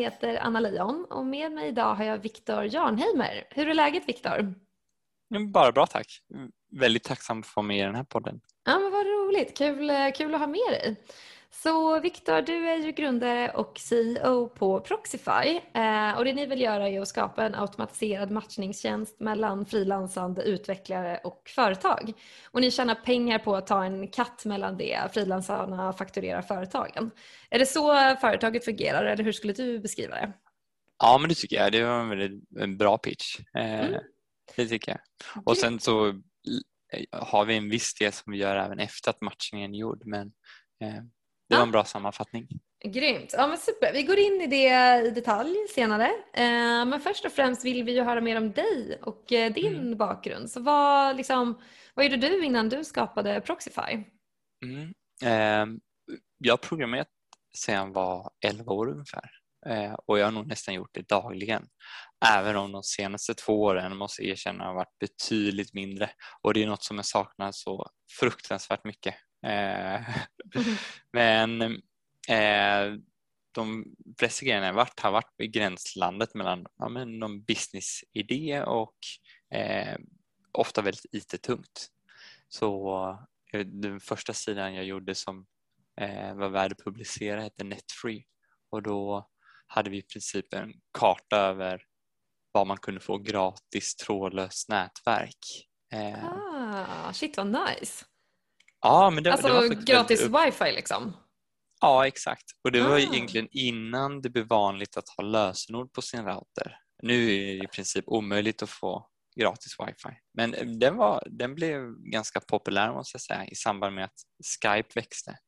[0.00, 3.44] heter Anna Leon och med mig idag har jag Viktor Jarnheimer.
[3.50, 4.54] Hur är läget Viktor?
[5.52, 6.06] Bara bra tack.
[6.72, 8.40] Väldigt tacksam för att få med i den här podden.
[8.64, 9.58] Ja, men vad roligt.
[9.58, 10.96] Kul, kul att ha med dig.
[11.52, 16.60] Så Viktor, du är ju grundare och CEO på Proxify eh, och det ni vill
[16.60, 22.12] göra är att skapa en automatiserad matchningstjänst mellan frilansande utvecklare och företag.
[22.44, 27.10] Och ni tjänar pengar på att ta en katt mellan det frilansarna fakturerar företagen.
[27.50, 30.32] Är det så företaget fungerar eller hur skulle du beskriva det?
[30.98, 31.72] Ja, men det tycker jag.
[31.72, 33.40] Det var en väldigt bra pitch.
[33.54, 34.00] Eh, mm.
[34.56, 35.00] Det tycker jag.
[35.44, 36.20] Och sen så
[37.12, 40.32] har vi en viss del som vi gör även efter att matchningen är gjord men
[40.80, 41.02] eh,
[41.50, 42.48] det var en bra sammanfattning.
[42.84, 43.34] Grymt.
[43.36, 43.92] Ja, men super.
[43.92, 46.06] Vi går in i det i detalj senare.
[46.34, 49.76] Eh, men först och främst vill vi ju höra mer om dig och eh, din
[49.76, 49.98] mm.
[49.98, 50.50] bakgrund.
[50.50, 51.60] Så vad, liksom,
[51.94, 54.04] vad gjorde du innan du skapade Proxify?
[54.64, 54.94] Mm.
[55.24, 55.80] Eh,
[56.38, 57.08] jag har programmerat
[57.56, 59.30] sedan jag var 11 år ungefär
[60.06, 61.66] och jag har nog nästan gjort det dagligen.
[62.26, 66.10] Även om de senaste två åren måste erkänna har varit betydligt mindre
[66.42, 69.14] och det är något som jag saknar så fruktansvärt mycket.
[69.42, 70.00] Eh,
[71.12, 71.62] men
[72.28, 72.94] eh,
[73.52, 78.96] de flesta grejerna jag varit har varit i gränslandet mellan ja, men någon businessidé och
[79.54, 79.98] eh,
[80.52, 81.88] ofta väldigt IT-tungt.
[82.48, 83.08] Så
[83.52, 85.46] eh, den första sidan jag gjorde som
[86.00, 88.24] eh, var värd att publicera hette Netfree
[88.70, 89.28] och då
[89.66, 91.82] hade vi i princip en karta över
[92.52, 95.68] vad man kunde få gratis trådlöst nätverk.
[95.92, 98.04] Eh, ah, shit vad nice!
[98.80, 100.32] Ja, men det, alltså det var gratis upp...
[100.46, 101.16] wifi liksom?
[101.80, 102.44] Ja, exakt.
[102.64, 102.98] Och det var ah.
[102.98, 106.76] egentligen innan det blev vanligt att ha lösenord på sin router.
[107.02, 109.06] Nu är det i princip omöjligt att få
[109.40, 110.16] gratis wifi.
[110.34, 114.20] Men den, var, den blev ganska populär måste jag säga i samband med att
[114.62, 115.38] Skype växte.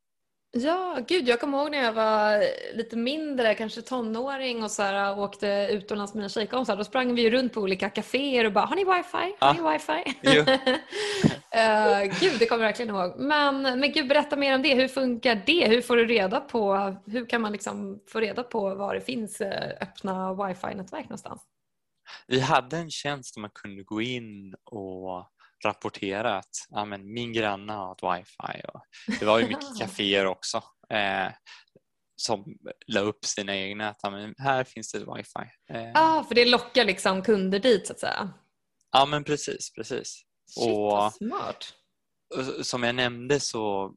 [0.55, 2.43] Ja, gud jag kommer ihåg när jag var
[2.77, 6.77] lite mindre, kanske tonåring och så här, åkte utomlands med mina tjejkompisar.
[6.77, 9.35] Då sprang vi ju runt på olika kaféer och bara “Har ni wifi?
[9.39, 10.09] Har ni wifi?”
[11.55, 13.19] uh, Gud, det kommer jag verkligen ihåg.
[13.19, 14.75] Men, men gud, berätta mer om det.
[14.75, 15.67] Hur funkar det?
[15.67, 19.41] Hur får du reda på, hur kan man liksom få reda på var det finns
[19.41, 21.41] eh, öppna wifi-nätverk någonstans?
[22.27, 25.32] Vi hade en tjänst där man kunde gå in och
[25.65, 28.61] rapportera att ja, men min granne har ett wifi.
[28.73, 28.81] Och
[29.19, 31.31] det var ju mycket kaféer också eh,
[32.15, 32.57] som
[32.87, 35.49] la upp sina egna, att ja, men här finns det ett wifi.
[35.67, 38.33] Ja, eh, ah, för det lockar liksom kunder dit så att säga?
[38.91, 39.73] Ja, men precis.
[39.73, 40.23] precis.
[40.59, 41.73] Shit, och, smart.
[42.61, 43.95] Som jag nämnde så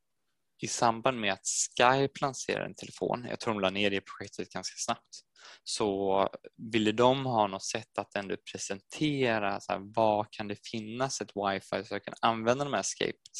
[0.62, 1.46] i samband med att
[1.78, 5.25] Skype lanserade en telefon, jag tror de la ner det projektet ganska snabbt,
[5.64, 6.28] så
[6.72, 11.32] ville de ha något sätt att ändå presentera så här, vad kan det finnas ett
[11.34, 12.84] wifi så jag kan använda de här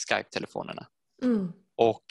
[0.09, 0.87] Skype-telefonerna.
[1.23, 1.53] Mm.
[1.77, 2.05] Och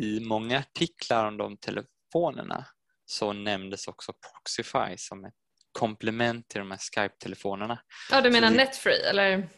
[0.00, 2.66] i många artiklar om de telefonerna
[3.04, 5.34] så nämndes också Proxify som ett
[5.72, 7.82] komplement till de här Skype-telefonerna.
[8.10, 8.56] Ja, du menar det...
[8.56, 9.48] Netfree eller?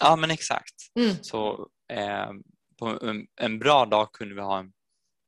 [0.00, 0.74] Ja, men exakt.
[0.94, 1.16] Mm.
[1.22, 2.30] Så eh,
[2.78, 4.72] på en, en, bra dag kunde vi ha en,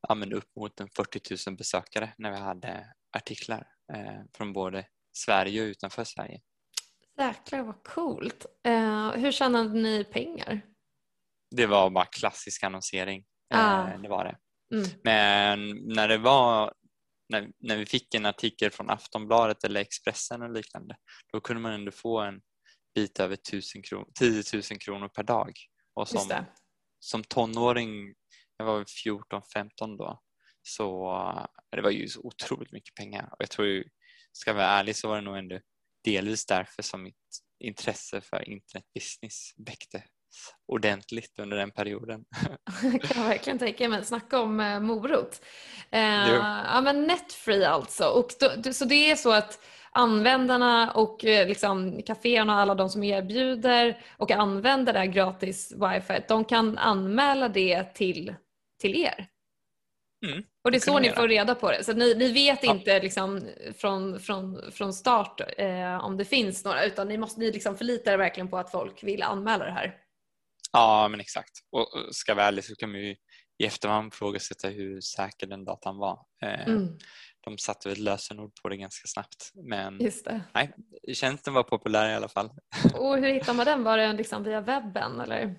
[0.08, 5.62] ja, upp mot en 40 000 besökare när vi hade artiklar eh, från både Sverige
[5.62, 6.40] och utanför Sverige.
[7.18, 8.46] Jäklar vad coolt.
[8.64, 10.60] Eh, hur tjänade ni pengar?
[11.50, 13.24] Det var bara klassisk annonsering.
[13.54, 13.96] Eh, ah.
[13.96, 14.36] det var det.
[14.76, 14.88] Mm.
[15.04, 16.74] Men när det var
[17.28, 20.96] när, när vi fick en artikel från Aftonbladet eller Expressen och liknande
[21.32, 22.40] då kunde man ändå få en
[22.94, 25.52] bit över 1000 kronor, 10 000 kronor per dag.
[25.94, 26.44] Och som,
[27.00, 28.14] som tonåring,
[28.56, 30.20] jag var 14-15 då,
[30.62, 33.84] så det var ju så otroligt mycket pengar och jag tror ju,
[34.32, 35.60] ska jag vara ärlig så var det nog ändå
[36.04, 37.16] delvis därför som mitt
[37.60, 40.02] intresse för internetbusiness väckte
[40.66, 42.24] ordentligt under den perioden.
[42.80, 44.04] kan jag verkligen tänka mig.
[44.04, 45.44] Snacka om eh, morot.
[45.90, 48.04] Eh, ja, men Netfree alltså.
[48.08, 52.88] Och då, så det är så att användarna och eh, liksom, kaféerna och alla de
[52.88, 58.34] som erbjuder och använder det här gratis wifi, de kan anmäla det till,
[58.80, 59.26] till er?
[60.26, 61.84] Mm, och det är så ni får reda på det.
[61.84, 62.74] Så ni, ni vet ja.
[62.74, 67.52] inte liksom från, från, från start eh, om det finns några utan ni, måste, ni
[67.52, 69.96] liksom förlitar er verkligen på att folk vill anmäla det här.
[70.72, 71.50] Ja men exakt.
[71.72, 73.16] Och ska vara ärlig så kan ju
[73.58, 76.18] i efterhand ifrågasätta hur säker den datan var.
[76.42, 76.98] Eh, mm.
[77.44, 79.50] De satte ett lösenord på det ganska snabbt.
[79.54, 80.40] Men Just det.
[80.54, 80.72] Nej,
[81.14, 82.50] tjänsten var populär i alla fall.
[82.94, 83.84] Och hur hittar man den?
[83.84, 85.56] Var det liksom via webben eller?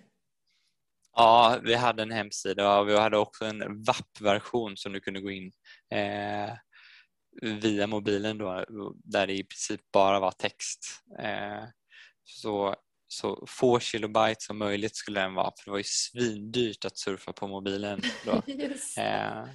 [1.16, 5.32] Ja, vi hade en hemsida och vi hade också en WAP-version som du kunde gå
[5.32, 5.52] in
[5.94, 6.54] eh,
[7.42, 11.04] via mobilen då, där det i princip bara var text.
[11.20, 11.64] Eh,
[12.24, 12.76] så,
[13.08, 17.34] så få kilobyte som möjligt skulle den vara för det var ju svindyrt att surfa
[17.34, 18.02] på mobilen.
[18.26, 18.42] Då.
[18.98, 19.46] Eh,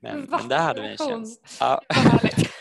[0.00, 1.56] Men, men där hade vi en tjänst.
[1.60, 1.82] Ja.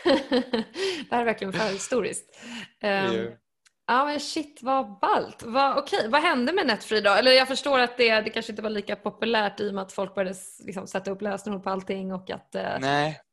[0.03, 2.37] det här är verkligen förhistoriskt.
[2.83, 3.31] Um,
[3.85, 5.43] Ja men shit vad ballt.
[5.43, 6.07] Vad, okay.
[6.07, 7.11] vad hände med Netfree då?
[7.11, 9.93] Eller jag förstår att det, det kanske inte var lika populärt i och med att
[9.93, 12.79] folk började liksom, sätta upp lösenord på allting och att eh,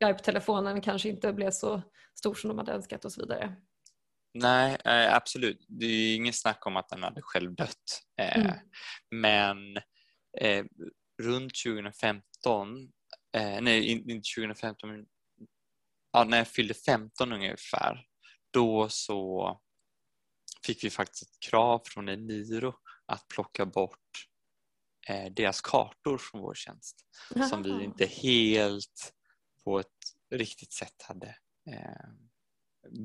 [0.04, 1.82] Skype-telefonen kanske inte blev så
[2.18, 3.56] stor som de hade önskat och så vidare.
[4.34, 5.64] Nej, eh, absolut.
[5.68, 8.02] Det är ingen snack om att den hade själv dött.
[8.20, 8.52] Eh, mm.
[9.10, 9.76] Men
[10.40, 10.64] eh,
[11.22, 12.78] runt 2015,
[13.36, 15.06] eh, nej inte 2015, men
[16.12, 18.04] ja, när jag fyllde 15 ungefär,
[18.52, 19.60] då så
[20.66, 22.74] fick vi faktiskt ett krav från Eniro
[23.06, 24.26] att plocka bort
[25.08, 26.96] eh, deras kartor från vår tjänst
[27.36, 27.46] Aha.
[27.46, 29.12] som vi inte helt
[29.64, 29.86] på ett
[30.30, 31.36] riktigt sätt hade
[31.70, 32.10] eh,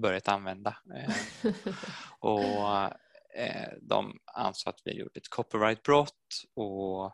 [0.02, 0.78] börjat använda.
[0.96, 1.16] Eh,
[2.20, 2.84] och
[3.38, 7.06] eh, De ansåg att vi gjort ett copyrightbrott och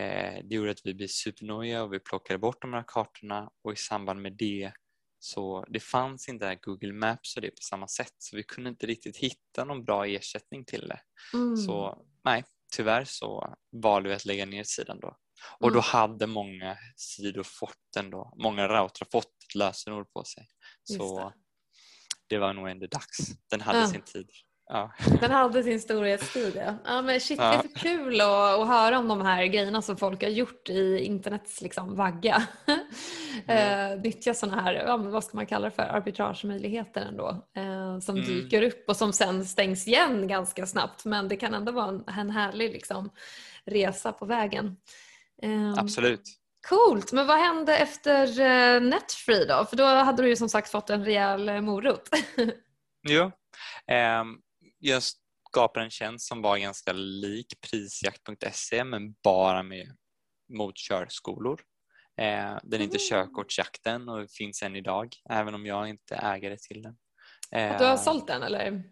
[0.00, 3.72] eh, det gjorde att vi blev supernöjda och vi plockade bort de här kartorna och
[3.72, 4.72] i samband med det
[5.24, 8.86] så det fanns inte Google Maps och det på samma sätt så vi kunde inte
[8.86, 11.00] riktigt hitta någon bra ersättning till det.
[11.34, 11.56] Mm.
[11.56, 12.44] Så nej,
[12.76, 15.16] tyvärr så valde vi att lägga ner sidan då.
[15.58, 15.74] Och mm.
[15.74, 20.48] då hade många sidor fått ändå, många routrar fått ett lösenord på sig.
[20.82, 21.34] Så det.
[22.26, 22.38] det.
[22.38, 23.16] var nog ändå dags.
[23.50, 23.86] Den hade ja.
[23.86, 24.30] sin tid.
[24.68, 24.92] Ja.
[25.20, 26.74] Den hade sin storhetstid ja.
[26.84, 27.50] ja men shit, ja.
[27.50, 30.68] det är så kul att, att höra om de här grejerna som folk har gjort
[30.68, 32.42] i internets liksom, vagga.
[33.48, 33.92] Mm.
[33.92, 37.46] eh, nyttja sådana här, ja, vad ska man kalla det för, arbitragemöjligheter ändå.
[37.56, 38.26] Eh, som mm.
[38.26, 41.04] dyker upp och som sen stängs igen ganska snabbt.
[41.04, 43.10] Men det kan ändå vara en, en härlig liksom,
[43.64, 44.76] resa på vägen.
[45.42, 46.22] Eh, Absolut.
[46.68, 49.64] Coolt, men vad hände efter Netfree då?
[49.64, 52.08] För då hade du ju som sagt fått en rejäl morot.
[53.08, 53.30] jo,
[53.86, 54.38] ehm,
[54.84, 55.02] jag
[55.48, 59.96] skapade en tjänst som var ganska lik prisjakt.se men bara med
[60.58, 61.60] mot körskolor.
[62.20, 63.08] Eh, den är inte mm.
[63.10, 66.96] körkortsjakten och finns än idag även om jag inte ägare till den.
[67.52, 68.82] Eh, du har sålt den eller?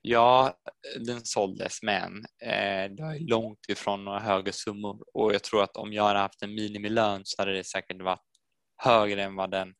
[0.00, 0.54] Ja,
[1.00, 5.76] den såldes men eh, det är långt ifrån några höga summor och jag tror att
[5.76, 8.26] om jag hade haft en minimilön så hade det säkert varit
[8.82, 9.74] högre än vad den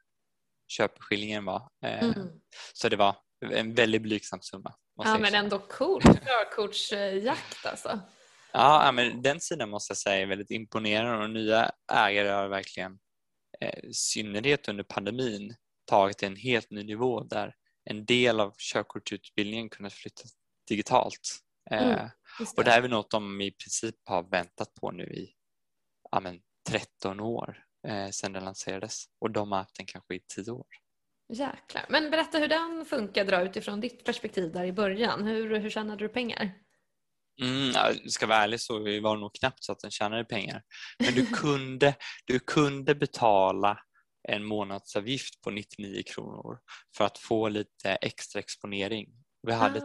[0.69, 1.69] köpeskillingen var.
[1.85, 2.29] Eh, mm.
[2.73, 3.17] Så det var
[3.53, 4.75] en väldigt blygsam summa.
[4.97, 8.01] Ja men ändå coolt, körkortsjakt alltså.
[8.53, 12.99] Ja, men den sidan måste jag säga är väldigt imponerande och nya ägare har verkligen,
[13.61, 15.55] eh, i synnerhet under pandemin,
[15.85, 17.55] tagit en helt ny nivå där
[17.85, 20.23] en del av körkortsutbildningen kunnat flytta
[20.69, 21.39] digitalt.
[21.71, 22.13] Eh, mm, det.
[22.57, 25.35] Och det är väl något de i princip har väntat på nu i
[26.11, 30.21] ja, men 13 år eh, sedan den lanserades och de har haft den kanske i
[30.35, 30.67] 10 år.
[31.29, 31.87] Jäklar.
[31.89, 35.25] Men berätta hur den funkade utifrån ditt perspektiv där i början.
[35.25, 36.65] Hur, hur tjänade du pengar?
[37.43, 40.63] Mm, jag ska vara ärlig så var det nog knappt så att den tjänade pengar.
[40.99, 41.95] Men du kunde,
[42.25, 43.79] du kunde betala
[44.29, 46.59] en månadsavgift på 99 kronor
[46.97, 49.09] för att få lite extra exponering.
[49.43, 49.85] Vi hade ah.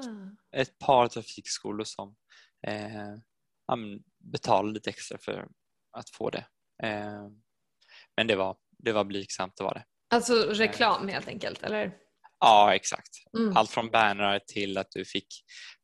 [0.58, 2.16] ett, ett, par trafikskolor som
[2.68, 3.78] eh,
[4.32, 5.48] betalade lite extra för
[5.98, 6.46] att få det.
[6.84, 7.28] Eh,
[8.18, 9.84] men det var, det var blygsamt, det var det.
[10.10, 11.92] Alltså reklam helt enkelt, eller?
[12.40, 13.10] Ja, exakt.
[13.38, 13.58] Mm.
[13.58, 15.28] Allt från bannrar till att du fick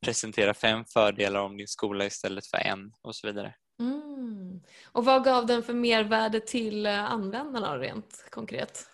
[0.05, 3.55] presentera fem fördelar om din skola istället för en och så vidare.
[3.79, 4.61] Mm.
[4.91, 8.89] Och vad gav den för mervärde till eh, användarna rent konkret?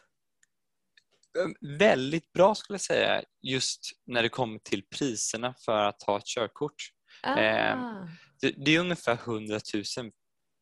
[1.79, 6.25] Väldigt bra skulle jag säga just när det kommer till priserna för att ha ett
[6.25, 6.75] körkort.
[7.23, 7.35] Ah.
[7.35, 8.07] Ehm,
[8.41, 9.59] det är ungefär 100
[9.97, 10.11] 000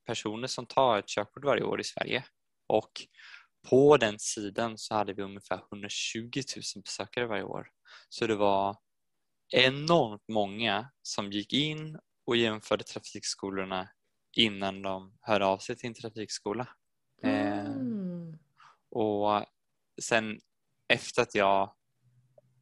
[0.05, 2.23] personer som tar ett körkort varje år i Sverige
[2.67, 2.91] och
[3.70, 6.42] på den sidan så hade vi ungefär 120
[6.75, 7.68] 000 besökare varje år.
[8.10, 8.78] Så det var
[9.50, 13.89] enormt många som gick in och jämförde trafikskolorna
[14.38, 16.68] innan de hörde av sig till en trafikskola.
[17.24, 18.30] Mm.
[18.30, 18.36] Eh,
[18.89, 19.46] och
[20.01, 20.39] sen
[20.88, 21.74] efter att jag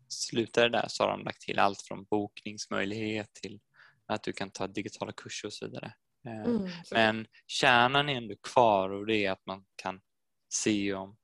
[0.08, 3.60] slutade där så har de lagt till allt från bokningsmöjlighet till
[4.06, 5.94] att du kan ta digitala kurser och så vidare.
[6.26, 6.70] Eh, mm.
[6.92, 10.02] Men kärnan är ändå kvar och det är att man kan
[10.50, 11.18] se om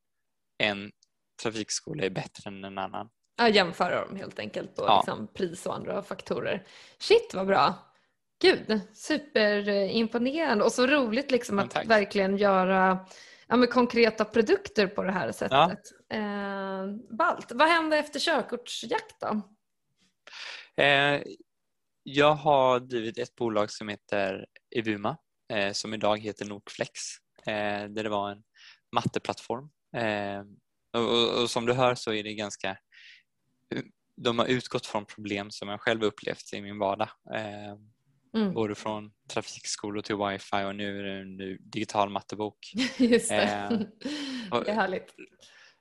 [0.57, 0.91] en
[1.43, 3.09] trafikskola är bättre än en annan.
[3.37, 4.97] Ja, jämföra dem helt enkelt och ja.
[4.97, 6.67] liksom pris och andra faktorer.
[6.99, 7.93] Shit vad bra!
[8.41, 11.89] Gud, superimponerande och så roligt liksom att Tack.
[11.89, 13.05] verkligen göra
[13.47, 15.79] ja, konkreta produkter på det här sättet.
[16.07, 16.15] Ja.
[16.17, 16.87] Eh,
[17.17, 17.51] ballt.
[17.51, 19.41] Vad hände efter körkortsjakt då?
[20.83, 21.21] Eh,
[22.03, 25.17] jag har drivit ett bolag som heter Evuma
[25.53, 26.91] eh, som idag heter Nokflex.
[27.47, 28.43] Eh, där det var en
[28.93, 29.69] matteplattform.
[29.95, 30.43] Eh,
[31.01, 32.77] och, och, som du hör så är det ganska
[34.15, 37.09] de har utgått från problem som jag själv upplevt i min vardag.
[37.35, 37.75] Eh,
[38.35, 38.53] Mm.
[38.53, 42.73] Både från trafikskolor till wifi och nu är det en digital mattebok.
[42.97, 43.43] Just det.
[43.43, 43.69] Eh,
[44.65, 45.15] det är härligt.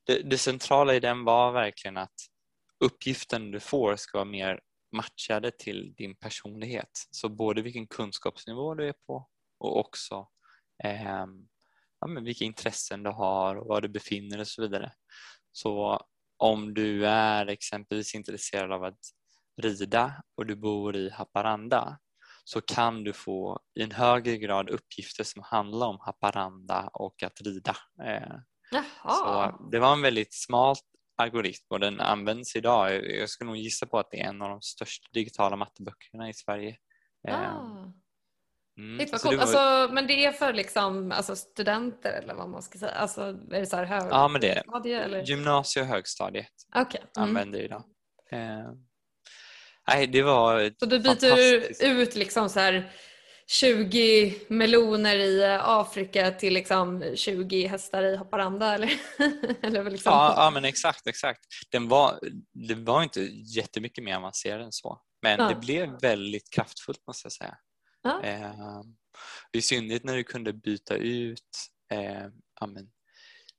[0.07, 2.15] Det, det, centrala i den var verkligen att
[2.85, 4.61] uppgiften du får ska vara mer
[4.97, 6.91] matchade till din personlighet.
[7.11, 9.29] Så både vilken kunskapsnivå du är på
[9.59, 10.29] och också
[10.85, 11.27] eh,
[12.03, 14.93] ja, men vilka intressen du har och var du befinner dig och så vidare.
[15.53, 16.01] Så
[16.37, 19.01] om du är exempelvis intresserad av att
[19.63, 21.99] rida och du bor i Haparanda
[22.45, 27.41] så kan du få i en högre grad uppgifter som handlar om Haparanda och att
[27.41, 27.77] rida.
[28.05, 28.37] Eh,
[29.05, 30.85] så det var en väldigt smalt
[31.17, 33.05] algoritm och den används idag.
[33.05, 36.35] Jag skulle nog gissa på att det är en av de största digitala matteböckerna i
[36.35, 36.77] Sverige.
[37.29, 37.93] Eh, ah.
[38.79, 38.99] Mm.
[38.99, 39.37] Det var coolt.
[39.37, 39.43] Var...
[39.43, 42.93] Alltså, men det är för liksom, alltså, studenter eller vad man ska säga?
[42.93, 44.09] Alltså, är det så här hög...
[44.11, 47.01] Ja, men det är gymnasie och högstadiet okay.
[47.17, 47.29] mm.
[47.29, 47.85] använder idag.
[48.33, 48.73] Eh,
[49.89, 52.93] nej, det var Så du byter ut liksom så här
[53.47, 58.93] 20 meloner i Afrika till liksom 20 hästar i Haparanda eller?
[59.63, 60.13] eller liksom...
[60.13, 61.41] ja, ja, men exakt, exakt.
[61.71, 62.19] Den var,
[62.69, 63.21] det var inte
[63.57, 65.01] jättemycket mer avancerad än så.
[65.23, 65.49] Men ja.
[65.49, 67.57] det blev väldigt kraftfullt måste jag säga.
[68.03, 68.23] Ja.
[68.23, 68.83] Eh,
[69.53, 72.27] I synnerhet när du kunde byta ut eh,
[72.61, 72.91] amen,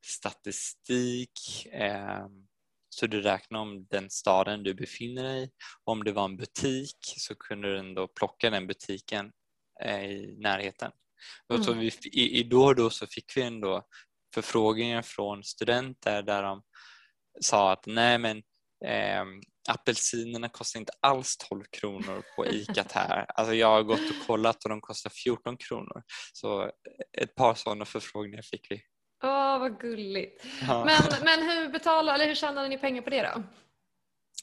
[0.06, 2.28] statistik eh,
[2.90, 5.50] så du räknar om den staden du befinner dig i.
[5.84, 9.32] Om det var en butik så kunde du då plocka den butiken
[9.84, 10.92] eh, i närheten.
[11.54, 11.64] Mm.
[11.64, 13.88] Så vi, i, i då och då så fick vi ändå
[14.34, 16.64] förfrågningar från studenter där de
[17.42, 18.38] sa att nej men
[18.86, 19.26] eh,
[19.70, 23.26] apelsinerna kostar inte alls 12 kronor på ICAt här.
[23.30, 26.04] Alltså jag har gått och kollat och de kostar 14 kronor.
[26.34, 26.72] Så
[27.18, 28.82] ett par sådana förfrågningar fick vi.
[29.24, 30.46] Åh, vad gulligt.
[30.62, 30.86] Ja.
[30.86, 33.44] Men, men hur betalade, eller hur tjänade ni pengar på det då?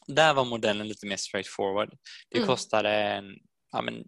[0.07, 1.95] Där var modellen lite mer straightforward.
[2.31, 2.49] Det mm.
[2.49, 3.25] kostade en,
[3.73, 4.05] ja, men,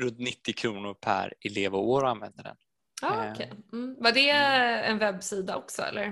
[0.00, 2.56] runt 90 kronor per elev och år att använda den.
[3.02, 3.50] Ah, okay.
[3.72, 3.96] mm.
[4.00, 4.90] Var det mm.
[4.90, 6.06] en webbsida också eller?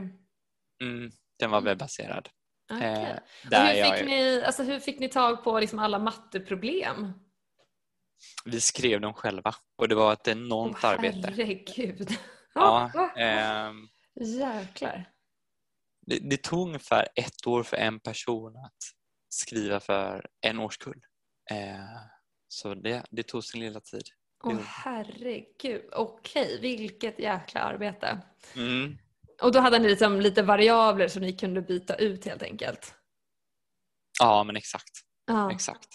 [0.82, 1.64] Mm, den var mm.
[1.64, 2.28] webbaserad.
[2.72, 2.88] Okay.
[2.88, 3.16] Eh,
[3.50, 7.12] hur, fick ni, alltså, hur fick ni tag på liksom alla matteproblem?
[8.44, 11.32] Vi skrev dem själva och det var ett enormt oh, arbete.
[11.36, 12.10] Herregud.
[12.56, 13.72] Ja, eh,
[14.26, 15.10] Jäklar.
[16.06, 18.76] Det, det, tog ungefär ett år för en person att
[19.28, 21.00] skriva för en årskull.
[21.50, 22.00] Eh,
[22.48, 24.02] så det, det tog sin lilla tid.
[24.44, 28.18] Åh oh, herregud, okej, vilket jäkla arbete.
[28.56, 28.98] Mm.
[29.44, 32.94] Och då hade ni liksom lite variabler som ni kunde byta ut helt enkelt?
[34.20, 34.90] Ja, men exakt.
[35.26, 35.50] Ah.
[35.50, 35.88] exakt.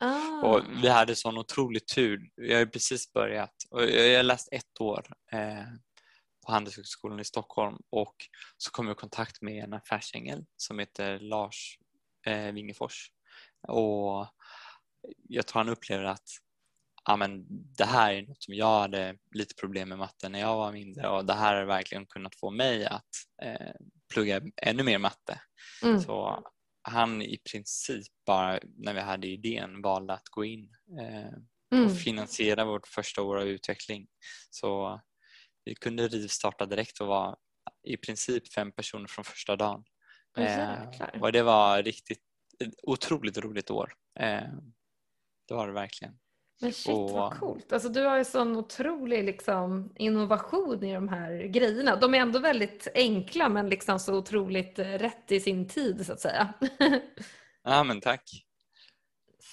[0.00, 0.42] Ah.
[0.42, 2.30] Och vi hade sån otrolig tur.
[2.34, 5.64] Jag har precis börjat och jag har läst ett år eh,
[6.46, 8.14] på Handelshögskolan i Stockholm och
[8.56, 11.78] så kom jag i kontakt med en affärsängel som heter Lars
[12.26, 13.10] eh, Wingefors.
[13.68, 14.26] Och
[15.28, 16.28] jag tror han upplever att
[17.08, 17.46] ja, men
[17.76, 21.08] det här är något som jag hade lite problem med matte när jag var mindre
[21.08, 23.08] och det här har verkligen kunnat få mig att
[23.42, 23.74] eh,
[24.12, 25.40] plugga ännu mer matte.
[25.82, 26.00] Mm.
[26.00, 26.44] Så
[26.82, 31.32] han i princip bara när vi hade idén valde att gå in eh,
[31.74, 31.86] mm.
[31.86, 34.06] och finansiera vårt första år av utveckling.
[34.50, 35.00] Så
[35.64, 37.36] vi kunde rivstarta direkt och vara
[37.82, 39.84] i princip fem personer från första dagen.
[40.38, 42.22] Eh, och det var riktigt
[42.82, 43.92] otroligt roligt år.
[44.20, 44.52] Eh,
[45.48, 46.18] det var det verkligen.
[46.60, 47.10] Men shit och...
[47.10, 47.72] vad coolt.
[47.72, 51.96] Alltså, du har ju sån otrolig liksom, innovation i de här grejerna.
[51.96, 56.12] De är ändå väldigt enkla men liksom så otroligt eh, rätt i sin tid så
[56.12, 56.54] att säga.
[57.64, 58.44] ja men tack.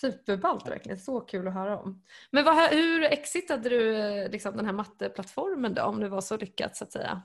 [0.02, 2.04] Superballt verkligen, så kul att höra om.
[2.32, 6.38] Men vad, hur exitade du eh, liksom, den här matteplattformen då om det var så
[6.38, 7.22] lyckat så att säga?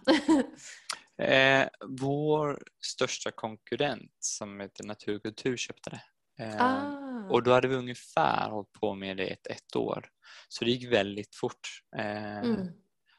[1.19, 6.03] eh, vår största konkurrent som heter Naturkultur köpte det.
[6.45, 7.00] Eh, ah.
[7.29, 10.09] Och då hade vi ungefär hållit på med det ett, ett år.
[10.49, 11.83] Så det gick väldigt fort.
[11.97, 12.69] Eh, mm.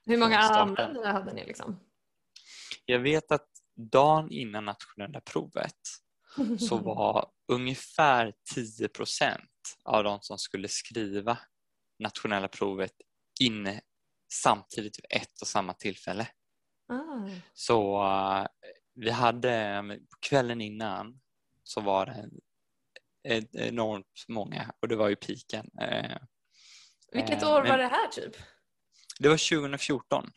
[0.05, 1.45] Hur många användare hade ni?
[1.45, 1.79] Liksom?
[2.85, 5.79] Jag vet att dagen innan nationella provet
[6.59, 9.49] så var ungefär 10 procent
[9.83, 11.37] av de som skulle skriva
[11.99, 12.93] nationella provet
[13.39, 13.81] inne
[14.33, 16.27] samtidigt vid ett och samma tillfälle.
[16.87, 17.29] Ah.
[17.53, 18.47] Så uh,
[18.93, 21.19] vi hade på kvällen innan
[21.63, 22.29] så var det
[23.23, 25.69] enormt många och det var ju piken.
[25.81, 26.17] Eh,
[27.11, 28.35] Vilket år var det här typ?
[29.19, 30.31] Det var 2014.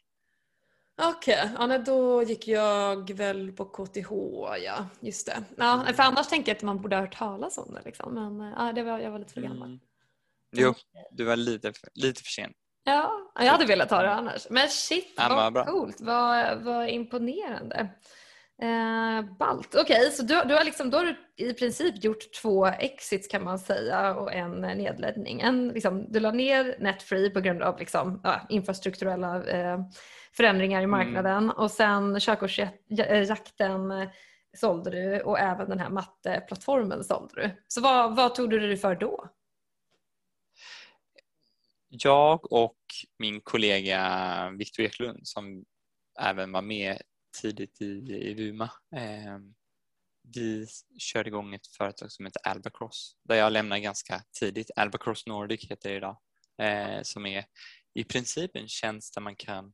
[1.03, 1.69] Okej, okay.
[1.71, 4.11] ja, då gick jag väl på KTH,
[4.64, 4.87] ja.
[5.00, 5.45] Just det.
[5.57, 7.83] Ja, för annars tänker jag att man borde ha hört talas om det.
[7.85, 8.14] Liksom.
[8.14, 9.69] Men ja, det var, jag var lite för gammal.
[9.69, 9.81] Mm.
[10.53, 10.75] Jo,
[11.11, 12.53] du var lite för, lite för sen.
[12.85, 14.47] Ja, jag hade velat ha det annars.
[14.50, 16.00] Men shit, vad, vad coolt.
[16.00, 17.88] Vad, vad imponerande.
[18.63, 19.75] Eh, Balt.
[19.75, 23.29] Okej, okay, så du, du, har liksom, då har du i princip gjort två exits
[23.29, 25.41] kan man säga och en nedläggning.
[25.41, 29.81] En, liksom, du la ner Netfree på grund av liksom, ja, infrastrukturella eh,
[30.33, 30.91] förändringar i mm.
[30.91, 31.57] marknaden mm.
[31.57, 34.09] och sen körkortsjakten eh,
[34.57, 37.63] sålde du och även den här matteplattformen sålde du.
[37.69, 39.29] Så vad, vad tog du dig för då?
[41.89, 42.79] Jag och
[43.19, 45.65] min kollega Viktor Eklund som
[46.21, 46.99] även var med
[47.43, 48.71] tidigt i, i Vuma.
[48.97, 49.38] Eh,
[50.35, 50.67] vi
[50.99, 54.71] körde igång ett företag som heter Albacross där jag lämnade ganska tidigt.
[54.76, 56.19] Albacross Nordic heter det idag
[56.62, 57.45] eh, som är
[57.95, 59.73] i princip en tjänst där man kan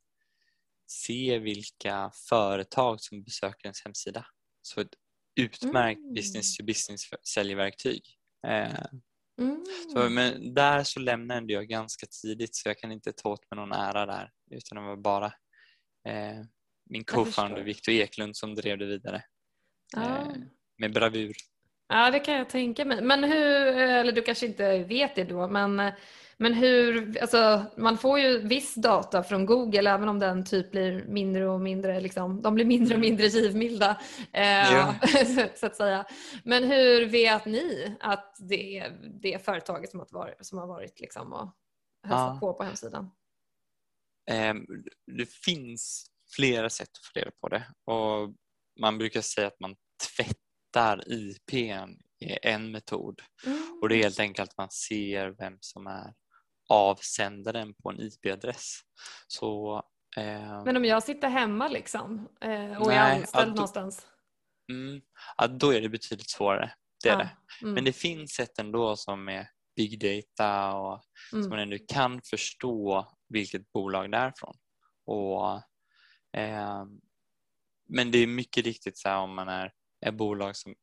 [0.86, 4.26] se vilka företag som besöker ens hemsida.
[4.62, 4.94] Så ett
[5.40, 6.14] utmärkt mm.
[6.14, 7.02] business to business
[7.34, 8.02] säljverktyg.
[8.46, 8.84] Eh,
[9.40, 9.64] mm.
[9.92, 13.56] så, men där så lämnade jag ganska tidigt så jag kan inte ta åt mig
[13.56, 15.26] någon ära där utan det var bara
[16.08, 16.44] eh,
[16.90, 19.22] min co-founder Viktor Eklund som drev det vidare
[19.96, 20.02] ja.
[20.02, 20.26] eh,
[20.78, 21.34] med bravur.
[21.88, 23.02] Ja, det kan jag tänka mig.
[23.02, 25.92] Men hur, eller du kanske inte vet det då, men,
[26.36, 31.04] men hur, alltså man får ju viss data från Google även om den typ blir
[31.04, 34.00] mindre och mindre, liksom, de blir mindre och mindre givmilda
[34.32, 34.94] eh, ja.
[35.56, 36.06] så att säga.
[36.44, 41.00] Men hur vet ni att det är det företaget som har varit, som har varit
[41.00, 41.48] liksom och
[42.02, 42.38] hälsat ja.
[42.40, 43.10] på på hemsidan?
[44.30, 44.54] Eh,
[45.06, 48.34] det finns flera sätt att få reda på det och
[48.80, 49.76] man brukar säga att man
[50.16, 53.78] tvättar IPn är en metod mm.
[53.82, 56.14] och det är helt enkelt att man ser vem som är
[56.68, 58.80] avsändaren på en IP-adress.
[59.26, 59.76] Så,
[60.16, 64.06] eh, Men om jag sitter hemma liksom eh, och nej, är anställd då, någonstans?
[64.72, 65.00] Mm,
[65.58, 66.72] då är det betydligt svårare.
[67.04, 67.30] Det är ja, det.
[67.62, 67.74] Mm.
[67.74, 71.42] Men det finns sätt ändå som är big data och mm.
[71.42, 74.54] som man ändå kan förstå vilket bolag det är från.
[75.06, 75.62] Och
[76.36, 76.84] Eh,
[77.88, 79.72] men det är mycket riktigt så här om man är
[80.06, 80.74] ett bolag som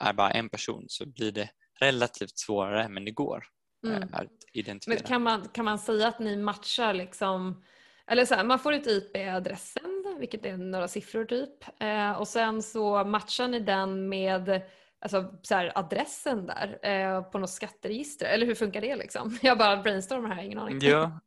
[0.00, 3.44] är bara en person så blir det relativt svårare men det går
[3.86, 4.08] eh, mm.
[4.12, 4.98] att identifiera.
[5.00, 7.64] Men kan, man, kan man säga att ni matchar liksom
[8.06, 11.82] eller så här, man får ut IP-adressen, vilket är några siffror typ.
[11.82, 14.62] Eh, och sen så matchar ni den med
[15.00, 18.26] alltså, så här, adressen där eh, på något skatteregister.
[18.26, 19.38] Eller hur funkar det liksom?
[19.42, 20.78] Jag bara brainstormar här, ingen aning.
[20.80, 21.20] Ja.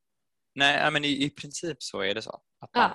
[0.56, 2.41] Nej, men i, i princip så är det så.
[2.60, 2.91] Att man,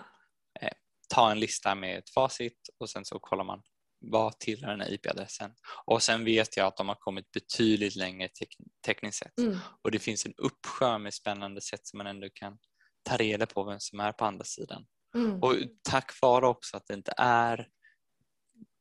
[0.61, 0.69] ja
[1.15, 3.63] ta en lista med ett facit och sen så kollar man
[4.01, 5.55] vad tillhör den här IP-adressen.
[5.85, 9.39] Och sen vet jag att de har kommit betydligt längre tek tekniskt sett.
[9.39, 9.59] Mm.
[9.83, 12.59] Och det finns en uppsjö med spännande sätt som man ändå kan
[13.03, 14.87] ta reda på vem som är på andra sidan.
[15.15, 15.43] Mm.
[15.43, 17.69] Och tack vare också att det inte är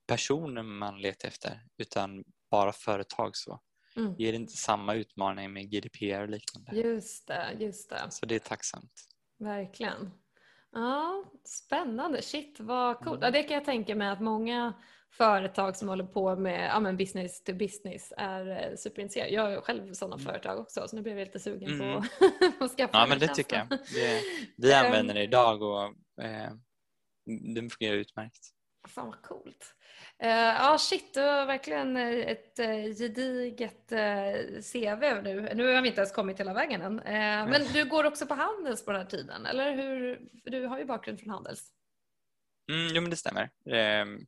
[0.08, 3.62] personer man letar efter utan bara företag så
[3.95, 4.15] mm.
[4.17, 6.75] ger det inte samma utmaning med GDPR och liknande.
[6.75, 8.08] Just det, just det.
[8.10, 8.93] Så det är tacksamt.
[9.39, 10.12] Verkligen.
[10.71, 13.23] Ja, Spännande, shit vad coolt.
[13.23, 13.25] Mm.
[13.25, 14.73] Ja, det kan jag tänka mig att många
[15.12, 19.32] företag som håller på med ja, men business to business är eh, superintresserade.
[19.32, 20.25] Jag har själv sådana mm.
[20.25, 22.01] företag också så nu blev jag lite sugen mm.
[22.60, 23.36] på att skaffa Ja men det tjänsten.
[23.36, 23.69] tycker jag.
[23.69, 24.21] Det,
[24.58, 25.84] vi använder det idag och
[26.23, 26.51] eh,
[27.55, 28.59] det fungerar utmärkt.
[28.88, 29.76] Fan vad coolt.
[30.24, 35.52] Uh, ja shit, du har verkligen ett uh, gediget uh, CV nu.
[35.56, 37.00] Nu har vi inte ens kommit hela vägen än.
[37.00, 40.22] Uh, men du går också på Handels på den här tiden, eller hur?
[40.44, 41.63] Du har ju bakgrund från Handels.
[42.72, 43.44] Mm, jo men det stämmer.
[43.44, 44.20] Uh,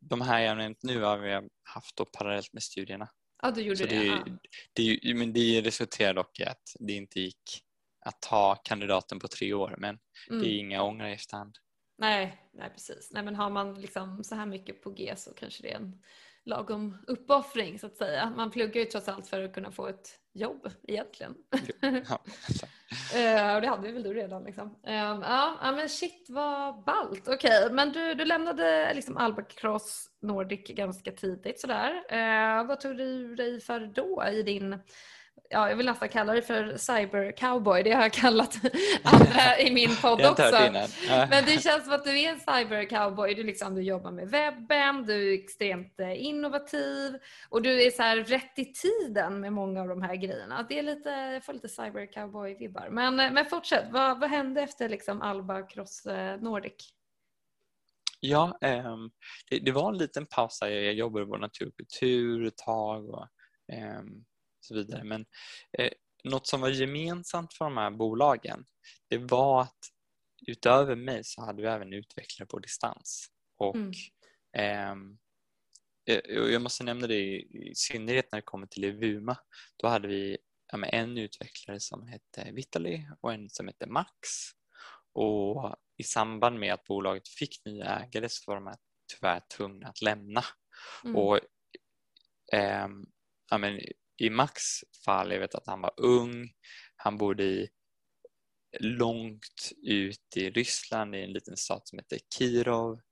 [0.00, 3.08] de här jag nämnt nu har vi haft då parallellt med studierna.
[3.42, 4.08] Ja, du gjorde Så det.
[4.08, 4.24] Det,
[4.72, 7.62] det, det, men det resulterade dock i att det inte gick
[8.00, 9.98] att ta kandidaten på tre år men
[10.30, 10.42] mm.
[10.42, 11.58] det är inga ångrar i efterhand.
[12.02, 13.10] Nej, nej precis.
[13.12, 16.02] Nej, men har man liksom så här mycket på G så kanske det är en
[16.44, 18.32] lagom uppoffring så att säga.
[18.36, 21.34] Man pluggar ju trots allt för att kunna få ett jobb egentligen.
[21.80, 22.22] Ja.
[23.48, 24.66] uh, och det hade väl du redan liksom.
[24.66, 27.28] Um, ja, men shit vad ballt.
[27.28, 27.72] Okej, okay.
[27.72, 31.90] men du, du lämnade liksom Albacross Nordic ganska tidigt sådär.
[32.12, 34.78] Uh, vad tog du dig för då i din
[35.52, 37.82] ja, jag vill nästan kalla det för cybercowboy.
[37.82, 38.54] Det har jag kallat
[39.02, 40.72] andra i min podd också.
[41.08, 43.34] Men det känns som att du är en cybercowboy.
[43.34, 48.02] Du, liksom, du jobbar med webben, du är extremt eh, innovativ och du är så
[48.02, 50.66] här rätt i tiden med många av de här grejerna.
[50.68, 52.90] Det är lite, jag får lite cybercowboy-vibbar.
[52.90, 56.94] Men, eh, men fortsätt, vad, vad hände efter liksom Alba Cross eh, Nordic?
[58.20, 58.96] Ja, eh,
[59.50, 63.10] det, det, var en liten paus där jag jobbade på natur och kultur ett tag.
[63.10, 63.26] Och,
[63.72, 64.02] eh,
[64.64, 65.04] så vidare.
[65.04, 65.26] Men
[65.78, 65.92] eh,
[66.24, 68.64] något som var gemensamt för de här bolagen
[69.08, 69.78] det var att
[70.46, 73.26] utöver mig så hade vi även utvecklare på distans.
[73.56, 73.92] Och mm.
[74.56, 75.18] Ehm,
[76.10, 79.36] eh, jag måste nämna det i synnerhet när det kommer till Evuma.
[79.76, 80.38] Då hade vi
[80.72, 84.28] ja, en utvecklare som hette Vitali och en som hette Max.
[85.12, 88.74] Och i samband med att bolaget fick nya ägare så var de
[89.14, 90.44] tyvärr tvungna att lämna.
[91.04, 91.16] Mm.
[91.16, 91.36] Och
[92.52, 92.88] eh,
[93.50, 93.80] ja, men,
[94.22, 94.62] I Max
[95.04, 96.52] fall, jag vet att han var ung,
[96.96, 97.68] han bodde i
[98.80, 103.02] långt ut i Ryssland i en liten stad som heter Kirov mm.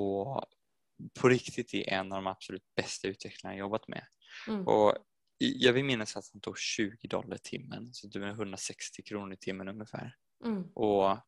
[0.00, 1.10] och mm.
[1.20, 4.06] på riktigt är en av de absolut bästa utvecklarna jag jobbat med.
[4.48, 4.68] Mm.
[4.68, 4.94] Och
[5.38, 9.32] jag vill minnas att han tog 20 dollar i timmen, så det är 160 kronor
[9.32, 10.16] i timmen ungefär.
[10.44, 10.62] Mm.
[10.74, 11.18] Och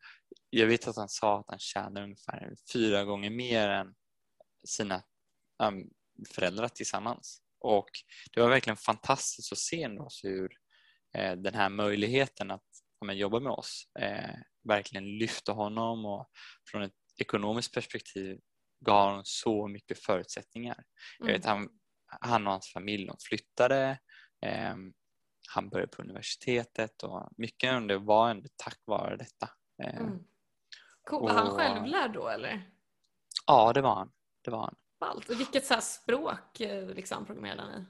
[0.51, 3.95] jag vet att han sa att han tjänar ungefär fyra gånger mer än
[4.65, 5.03] sina
[5.63, 5.91] um,
[6.35, 7.43] föräldrar tillsammans.
[7.63, 7.91] Och
[8.33, 10.53] det var verkligen fantastiskt att se ändå hur
[11.17, 12.65] eh, den här möjligheten att
[13.01, 14.35] ja, jobba med oss eh,
[14.69, 16.31] verkligen lyfte honom och
[16.71, 18.41] från ett ekonomiskt perspektiv
[18.85, 20.85] gav honom så mycket förutsättningar.
[21.21, 21.29] Mm.
[21.31, 21.69] Jag vet, han,
[22.21, 23.99] han och hans familj de flyttade,
[24.47, 24.75] eh,
[25.55, 29.51] han började på universitetet och mycket av det var ändå tack vare detta.
[29.83, 30.19] Eh, mm.
[31.11, 31.23] Cool.
[31.23, 32.71] Var han självlärd då eller?
[33.47, 34.13] Ja, det var han.
[34.45, 34.77] Det var han.
[35.03, 35.31] Ballt.
[35.31, 37.85] Vilket så språk eh, liksom, programmerade han i?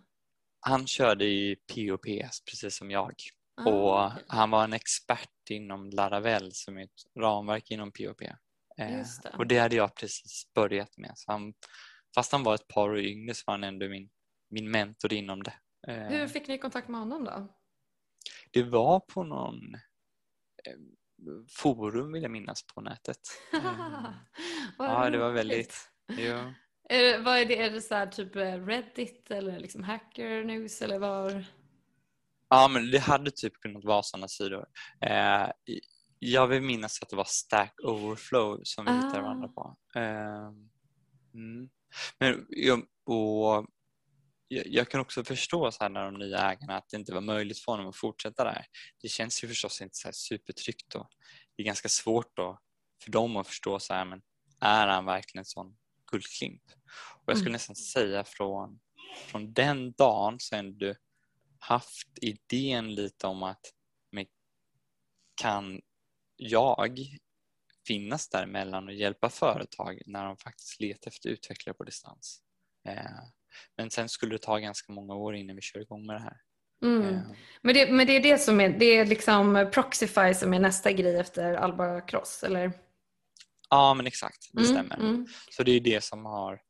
[0.60, 3.14] Han körde i POPS precis som jag.
[3.56, 4.24] Ah, och okay.
[4.28, 8.22] Han var en expert inom Laravel som är ett ramverk inom POP.
[8.22, 9.34] Eh, det.
[9.38, 11.12] Och det hade jag precis börjat med.
[11.14, 11.54] Så han,
[12.14, 14.10] fast han var ett par år yngre så var han ändå min,
[14.50, 15.54] min mentor inom det.
[15.88, 17.54] Eh, Hur fick ni kontakt med honom då?
[18.50, 19.74] Det var på någon
[20.64, 20.78] eh,
[21.50, 23.20] forum vill jag minnas på nätet.
[24.78, 25.74] ja, det var väldigt...
[26.06, 26.52] Ja.
[26.92, 27.58] Är, vad är det?
[27.58, 31.44] Är det så här, typ Reddit eller liksom Hacker News eller var?
[32.48, 34.66] Ja, men det hade typ kunnat vara sådana sidor.
[35.00, 35.46] Eh,
[36.18, 38.94] jag vill minnas att det var Stack Overflow som vi ah.
[38.94, 39.76] hittade varandra på.
[39.94, 40.48] Eh,
[41.34, 41.70] mm.
[42.18, 42.46] Men
[43.06, 43.66] och
[44.48, 47.20] jag, jag, kan också förstå så här när de nya ägarna att det inte var
[47.20, 48.64] möjligt för honom att fortsätta där.
[49.02, 51.08] Det känns ju förstås inte så här supertryggt och
[51.56, 52.58] det är ganska svårt då
[53.04, 54.22] för dem att förstå så här, men
[54.60, 55.76] är han verkligen en sån
[56.12, 56.62] guldklimp?
[57.22, 57.52] Och jag skulle mm.
[57.52, 58.80] nästan säga från,
[59.26, 60.94] från den dagen är du
[61.58, 63.60] haft idén lite om att
[64.10, 64.26] men,
[65.34, 65.80] kan
[66.36, 66.98] jag
[67.86, 72.42] finnas däremellan och hjälpa företag när de faktiskt letar efter utvecklare på distans.
[72.88, 73.22] Eh,
[73.76, 76.40] men sen skulle det ta ganska många år innan vi kör igång med det här.
[76.84, 77.14] Mm.
[77.14, 77.20] Eh.
[77.62, 80.92] Men, det, men det är det som är, det är liksom Proxify som är nästa
[80.92, 82.72] grej efter Alba Cross eller?
[83.72, 84.96] Ja men exakt, det mm, stämmer.
[84.96, 85.26] Mm.
[85.50, 86.60] Så det är det som har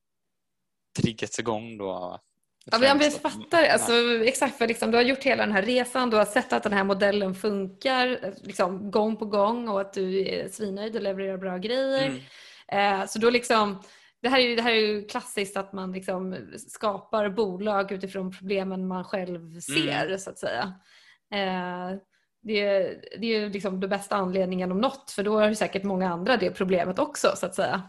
[1.00, 2.20] triggats igång då
[2.64, 3.92] Ja, men jag fattar alltså,
[4.24, 6.72] exakt för liksom, du har gjort hela den här resan, du har sett att den
[6.72, 11.58] här modellen funkar liksom, gång på gång och att du är svinnöjd och levererar bra
[11.58, 12.06] grejer.
[12.06, 13.00] Mm.
[13.00, 13.82] Eh, så då liksom,
[14.22, 16.36] det här, är det här är ju klassiskt att man liksom
[16.68, 20.18] skapar bolag utifrån problemen man själv ser mm.
[20.18, 20.74] så att säga.
[21.34, 21.98] Eh,
[22.42, 25.54] det, är, det är ju liksom den bästa anledningen om något för då har ju
[25.54, 27.82] säkert många andra det problemet också så att säga.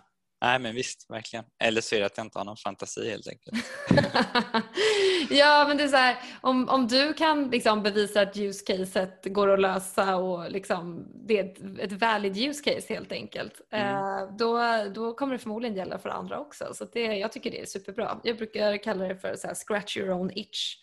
[0.44, 1.46] Nej men visst, verkligen.
[1.60, 3.66] Eller så är det att jag inte har någon fantasi helt enkelt.
[5.30, 9.54] ja men det är så här, om, om du kan liksom bevisa att use går
[9.54, 13.62] att lösa och liksom, det är ett, ett valid use case helt enkelt.
[13.72, 13.96] Mm.
[13.96, 14.60] Eh, då,
[14.96, 16.74] då kommer det förmodligen gälla för andra också.
[16.74, 18.20] Så det, jag tycker det är superbra.
[18.24, 20.76] Jag brukar kalla det för så här, scratch your own itch.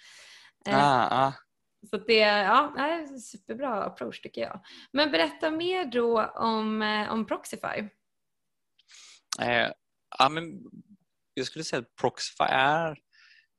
[0.67, 1.33] Eh, ah, ah.
[1.87, 4.61] Så det är en superbra approach tycker jag.
[4.93, 7.89] Men berätta mer då om, eh, om Proxify.
[9.41, 9.73] Eh,
[10.19, 10.61] ja, men
[11.35, 12.99] jag skulle säga att Proxify är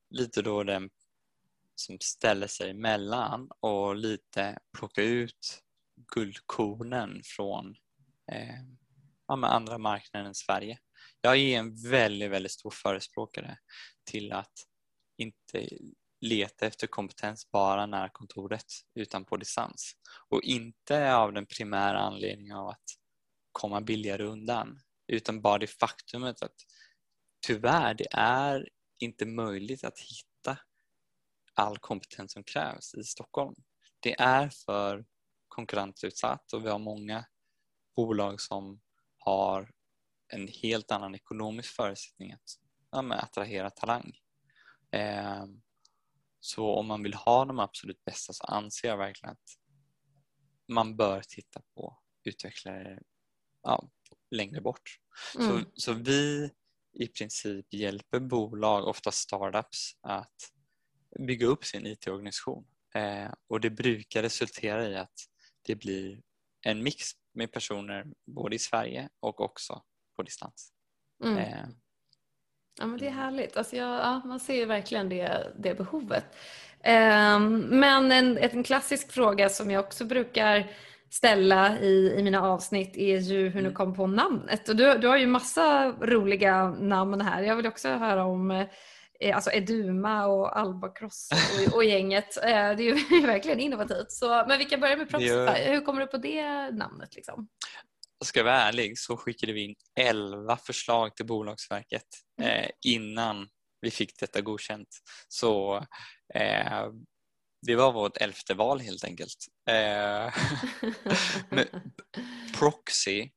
[0.09, 0.89] lite då den
[1.75, 5.63] som ställer sig emellan och lite plockar ut
[6.15, 7.75] guldkornen från
[8.31, 8.55] eh,
[9.27, 10.79] ja, med andra marknader än Sverige.
[11.21, 13.57] Jag är en väldigt, väldigt stor förespråkare
[14.03, 14.53] till att
[15.17, 15.67] inte
[16.21, 19.93] leta efter kompetens bara nära kontoret utan på distans
[20.29, 22.83] och inte av den primära anledningen av att
[23.51, 26.55] komma billigare undan utan bara det faktumet att
[27.41, 30.57] tyvärr, det är inte möjligt att hitta
[31.53, 33.55] all kompetens som krävs i Stockholm.
[33.99, 35.05] Det är för
[35.47, 37.25] konkurrensutsatt och vi har många
[37.95, 38.81] bolag som
[39.17, 39.71] har
[40.27, 42.59] en helt annan ekonomisk förutsättning att
[42.91, 44.11] ja, attrahera talang.
[44.91, 45.45] Eh,
[46.43, 49.57] så om man vill ha de absolut bästa så anser jag verkligen att
[50.67, 52.99] man bör titta på utvecklare
[53.63, 53.89] ja,
[54.31, 54.99] längre bort.
[55.39, 55.47] Mm.
[55.47, 56.51] Så, så vi
[56.93, 60.35] i princip hjälper bolag, ofta startups, att
[61.27, 62.67] bygga upp sin IT-organisation.
[62.95, 65.13] Eh, och det brukar resultera i att
[65.61, 66.21] det blir
[66.61, 69.83] en mix med personer både i Sverige och också
[70.15, 70.73] på distans.
[71.23, 71.37] Mm.
[71.37, 71.67] Eh.
[72.79, 73.57] Ja, men det är härligt.
[73.57, 76.25] Alltså jag, ja, man ser verkligen det, det behovet.
[76.83, 80.71] Eh, men en, en klassisk fråga som jag också brukar
[81.09, 83.73] ställa i, i mina avsnitt är ju hur ni mm.
[83.73, 84.69] kom på namnet.
[84.69, 87.41] Och du, du har ju massa roliga namn här.
[87.41, 91.29] Jag vill också höra om eh, alltså Eduma och Albacross
[91.67, 92.37] och, och gänget.
[92.37, 94.11] Eh, det är ju verkligen innovativt.
[94.11, 95.71] Så, men vi kan börja med Proxify.
[95.71, 97.15] Hur kommer du på det namnet?
[97.15, 97.47] Liksom?
[98.23, 102.07] Ska jag vara ärlig så skickade vi in 11 förslag till Bolagsverket
[102.41, 102.51] mm.
[102.51, 103.49] eh, innan
[103.81, 104.87] vi fick detta godkänt.
[105.27, 105.77] Så
[106.33, 106.87] eh,
[107.67, 109.45] det var vårt elfte val helt enkelt.
[109.69, 110.33] Eh,
[112.59, 113.29] proxy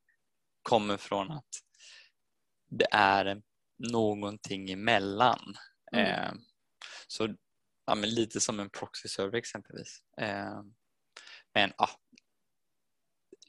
[0.62, 1.49] kommer från att
[2.70, 3.42] det är
[3.92, 5.57] någonting emellan.
[5.92, 6.07] Mm.
[6.07, 6.33] Eh,
[7.07, 7.35] så
[7.87, 9.99] ja, lite som en proxy-server exempelvis.
[10.20, 10.62] Eh,
[11.55, 11.88] men ja,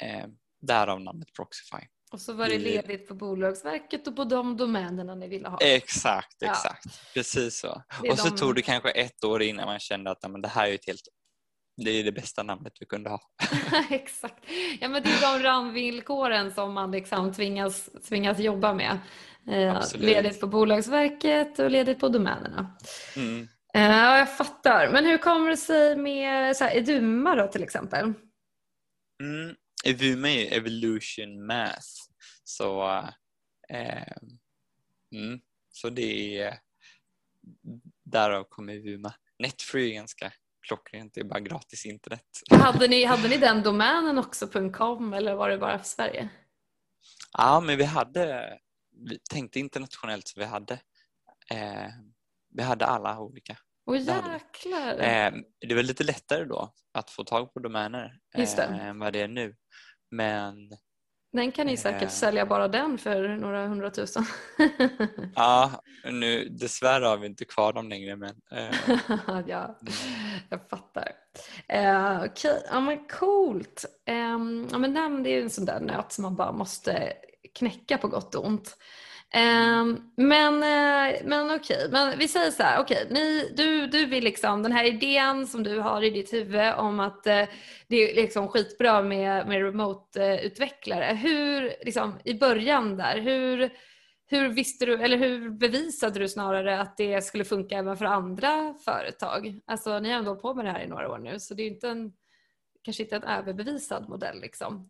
[0.01, 0.27] eh,
[0.65, 1.87] därav namnet Proxify.
[2.11, 5.57] Och så var det ledigt på Bolagsverket och på de domänerna ni ville ha.
[5.61, 6.85] Exakt, exakt.
[6.85, 6.91] Ja.
[7.13, 7.81] Precis så.
[8.11, 8.37] Och så de...
[8.37, 11.07] tog det kanske ett år innan man kände att men det här är ett helt
[11.77, 13.19] det är det bästa namnet vi kunde ha.
[13.89, 14.45] Exakt.
[14.81, 18.99] Ja, men det är de ramvillkoren som man liksom tvingas, tvingas jobba med.
[19.51, 22.77] Eh, ledigt på Bolagsverket och ledigt på domänerna.
[23.15, 23.47] Mm.
[23.73, 24.89] Eh, ja, jag fattar.
[24.91, 28.13] Men hur kommer det sig med så här, Eduma då till exempel?
[29.23, 29.55] Mm.
[29.85, 31.87] Evuma är evolution math.
[32.43, 32.97] Så,
[33.69, 34.13] eh,
[35.11, 35.39] mm,
[35.71, 36.59] så det är
[38.03, 39.13] därav kommer Evuma.
[39.39, 40.33] Netfree är ganska
[40.67, 42.25] klockrent, det är bara gratis internet.
[42.49, 46.29] Hade ni, hade ni den domänen också, .com, eller var det bara för Sverige?
[47.37, 48.57] Ja, men vi hade,
[48.91, 50.73] vi tänkte internationellt så vi hade,
[51.51, 51.89] eh,
[52.49, 53.57] vi hade alla olika.
[53.85, 54.99] Åh jäklar!
[54.99, 55.33] Eh,
[55.67, 59.27] det var lite lättare då att få tag på domäner eh, än vad det är
[59.27, 59.55] nu.
[60.11, 60.69] Men
[61.35, 64.25] den kan ni säkert eh, sälja bara den för några hundratusen.
[65.35, 68.35] ja, nu dessvärre har vi inte kvar dem längre men.
[68.51, 68.75] Eh,
[69.47, 69.77] ja,
[70.49, 71.11] jag fattar.
[71.67, 72.61] Eh, Okej, okay.
[72.69, 73.85] ja men coolt.
[74.05, 74.15] Eh,
[74.71, 77.13] ja, men den, är ju en sån där nöt som man bara måste
[77.55, 78.77] knäcka på gott och ont.
[79.35, 84.23] Um, men uh, men okej, men vi säger så här, okay, ni, du, du vill
[84.23, 87.43] liksom, den här idén som du har i ditt huvud om att uh,
[87.87, 91.13] det är liksom skitbra med, med remote-utvecklare.
[91.13, 93.69] Hur, liksom, i början där, hur,
[94.25, 98.75] hur visste du, eller hur bevisade du snarare att det skulle funka även för andra
[98.85, 99.59] företag?
[99.65, 101.67] Alltså ni har ändå på med det här i några år nu så det är
[101.67, 102.13] inte en,
[102.81, 104.89] kanske inte en överbevisad modell liksom.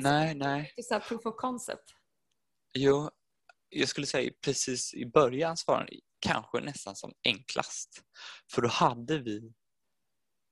[0.00, 0.72] nej, nej.
[0.76, 1.94] Det är så proof of concept.
[2.78, 3.10] Jo,
[3.68, 8.02] jag skulle säga precis i början så var den kanske nästan som enklast.
[8.54, 9.52] För då hade vi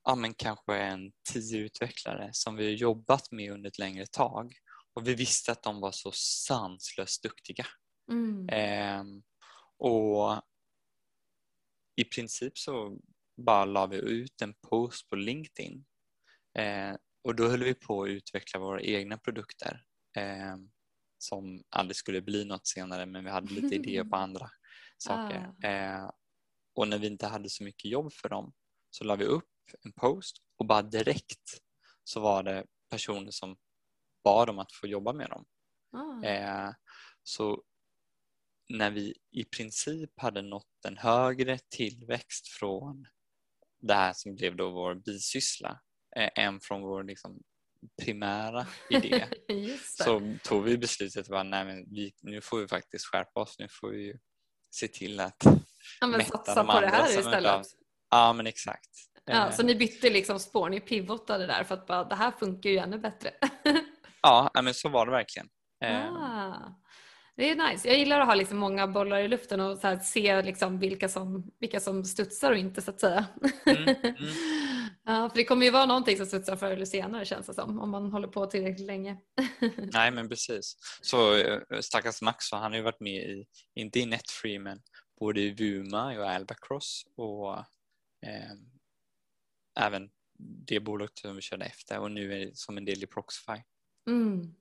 [0.04, 4.54] ja, men kanske en tio utvecklare som vi jobbat med under ett längre tag
[4.94, 7.66] och vi visste att de var så sanslöst duktiga.
[8.10, 8.48] Mm.
[8.48, 9.04] Eh,
[9.78, 10.42] och
[11.96, 12.98] i princip så
[13.36, 15.84] bara la vi ut en post på LinkedIn
[16.58, 19.84] eh, och då höll vi på att utveckla våra egna produkter.
[20.16, 20.56] Eh,
[21.24, 24.50] som aldrig skulle bli något senare men vi hade lite idéer på andra
[24.98, 25.52] saker.
[25.62, 25.66] Ah.
[25.66, 26.10] Eh,
[26.74, 28.52] och när vi inte hade så mycket jobb för dem
[28.90, 29.50] så la vi upp
[29.84, 31.60] en post och bara direkt
[32.04, 33.56] så var det personer som
[34.24, 35.44] bad om att få jobba med dem.
[35.92, 36.26] Ah.
[36.26, 36.72] Eh,
[37.22, 37.62] så
[38.68, 43.06] när vi i princip hade nått en högre tillväxt från
[43.80, 45.80] det här som blev då vår bisyssla
[46.16, 47.42] eh, än från vår liksom,
[48.02, 49.28] primära idé
[50.04, 51.46] så tog vi beslutet att
[52.22, 53.58] nu får vi faktiskt skärpa oss.
[53.58, 54.14] Nu får vi
[54.74, 55.42] se till att
[56.00, 57.52] ja, men satsa de på det här istället.
[57.52, 57.62] Av...
[58.10, 58.90] Ja men exakt.
[59.24, 62.70] Ja, så ni bytte liksom spår, ni pivotade där för att bara, det här funkar
[62.70, 63.30] ju ännu bättre.
[64.22, 65.48] ja men så var det verkligen.
[65.84, 66.74] Ah.
[67.36, 67.88] Det är nice.
[67.88, 71.50] Jag gillar att ha liksom många bollar i luften och så se liksom vilka, som,
[71.60, 73.26] vilka som studsar och inte så att säga.
[73.66, 74.14] Mm, mm.
[75.04, 77.80] ja, för det kommer ju vara någonting som studsar förr eller senare känns det som
[77.80, 79.16] om man håller på tillräckligt länge.
[79.92, 80.76] Nej men precis.
[81.02, 84.80] Så eh, stackars Max han har ju varit med i, inte i Netfree men
[85.20, 87.58] både i Vuma och Albacross och
[88.26, 88.52] eh,
[89.80, 93.06] även det bolaget som vi körde efter och nu är det som en del i
[93.06, 93.62] Proxify.
[94.06, 94.54] Mm.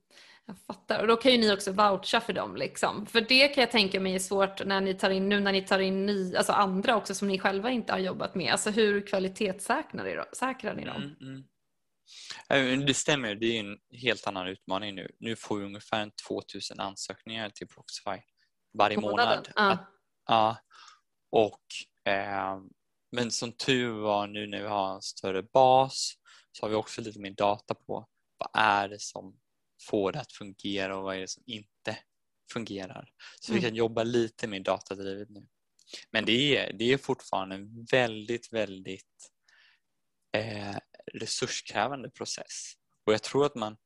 [0.46, 1.00] Jag fattar.
[1.00, 2.56] Och då kan ju ni också voucha för dem.
[2.56, 3.06] Liksom.
[3.06, 5.62] För det kan jag tänka mig är svårt när ni tar in, nu när ni
[5.62, 8.52] tar in ny, alltså andra också som ni själva inte har jobbat med.
[8.52, 11.16] Alltså hur kvalitetssäkrar ni, säkrar ni dem?
[11.20, 11.44] Mm,
[12.48, 12.86] mm.
[12.86, 15.10] Det stämmer, det är en helt annan utmaning nu.
[15.18, 18.22] Nu får vi ungefär 2000 ansökningar till Proxify
[18.78, 19.48] varje månad.
[19.56, 19.78] Ja.
[20.26, 20.56] ja.
[21.30, 21.62] Och,
[22.12, 22.58] eh,
[23.12, 26.14] men som tur var nu när vi har en större bas
[26.52, 29.36] så har vi också lite mer data på vad är det som
[29.82, 31.98] få det att fungera och vad är det som inte
[32.52, 33.08] fungerar.
[33.40, 33.60] Så mm.
[33.60, 35.46] vi kan jobba lite mer datadrivet nu.
[36.10, 39.30] Men det är, det är fortfarande en väldigt, väldigt
[40.36, 40.76] eh,
[41.12, 42.74] resurskrävande process
[43.06, 43.76] Och jag tror att man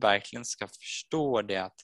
[0.00, 1.80] verkligen ska förstå det att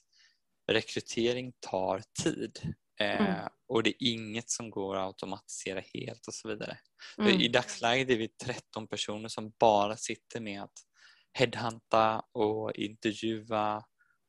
[0.67, 2.75] rekrytering tar tid.
[2.99, 3.49] Eh, mm.
[3.67, 6.77] och det är inget som går att automatisera helt och så vidare.
[7.17, 7.41] Mm.
[7.41, 10.85] I dagsläget är vi 13 personer som bara sitter med att
[11.33, 13.83] headhunta och intervjua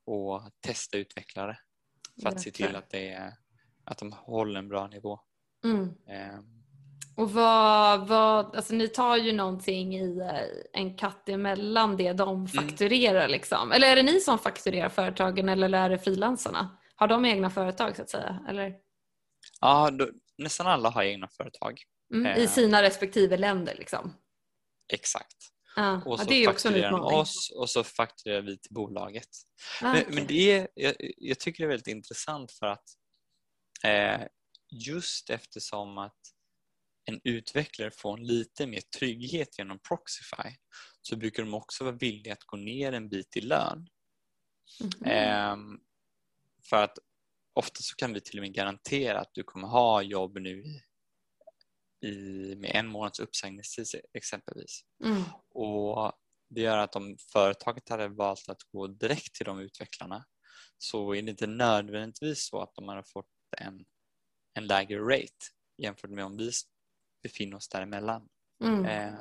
[0.06, 1.58] och testa utvecklare
[2.22, 3.32] för att se till att, det är,
[3.84, 5.20] att de håller en bra nivå.
[5.64, 5.88] Mm.
[6.08, 6.38] Eh.
[7.16, 12.28] Och vad, vad, alltså ni tar ju någonting i eh, en katt emellan det de
[12.28, 12.46] mm.
[12.46, 13.30] fakturerar mm.
[13.30, 13.72] liksom.
[13.72, 16.78] Eller är det ni som fakturerar företagen eller är det frilansarna?
[16.96, 18.44] Har de egna företag så att säga?
[18.48, 18.74] Eller?
[19.60, 21.82] Ja, då, nästan alla har egna företag.
[22.14, 22.48] Mm, I eh.
[22.48, 24.14] sina respektive länder liksom?
[24.92, 25.36] Exakt.
[25.76, 29.28] Ah, och så ja, fakturerar de oss och så fakturerar vi till bolaget.
[29.82, 30.14] Ah, men, okay.
[30.14, 32.84] men, det är, jag, jag, tycker det är väldigt intressant för att
[33.84, 34.26] eh,
[34.70, 36.18] just eftersom att
[37.04, 40.56] en utvecklare får en lite mer trygghet genom Proxify
[41.02, 43.88] så brukar de också vara villiga att gå ner en bit i lön.
[45.00, 45.10] Mm.
[45.10, 45.78] Eh,
[46.70, 46.98] för att
[47.54, 50.82] ofta så kan vi till och med garantera att du kommer ha jobb nu i,
[52.02, 54.84] i med en månads uppsägningstid exempelvis.
[55.04, 55.22] Mm.
[55.50, 56.12] Och
[56.50, 60.24] Det gör att om företaget hade valt att gå direkt till de utvecklarna
[60.78, 63.26] så är det inte nödvändigtvis så att de hade fått
[63.58, 63.84] en,
[64.54, 65.46] en lägre rate
[65.78, 66.50] jämfört med om vi
[67.22, 68.28] befinner oss däremellan.
[68.64, 68.84] Mm.
[68.84, 69.20] Eh,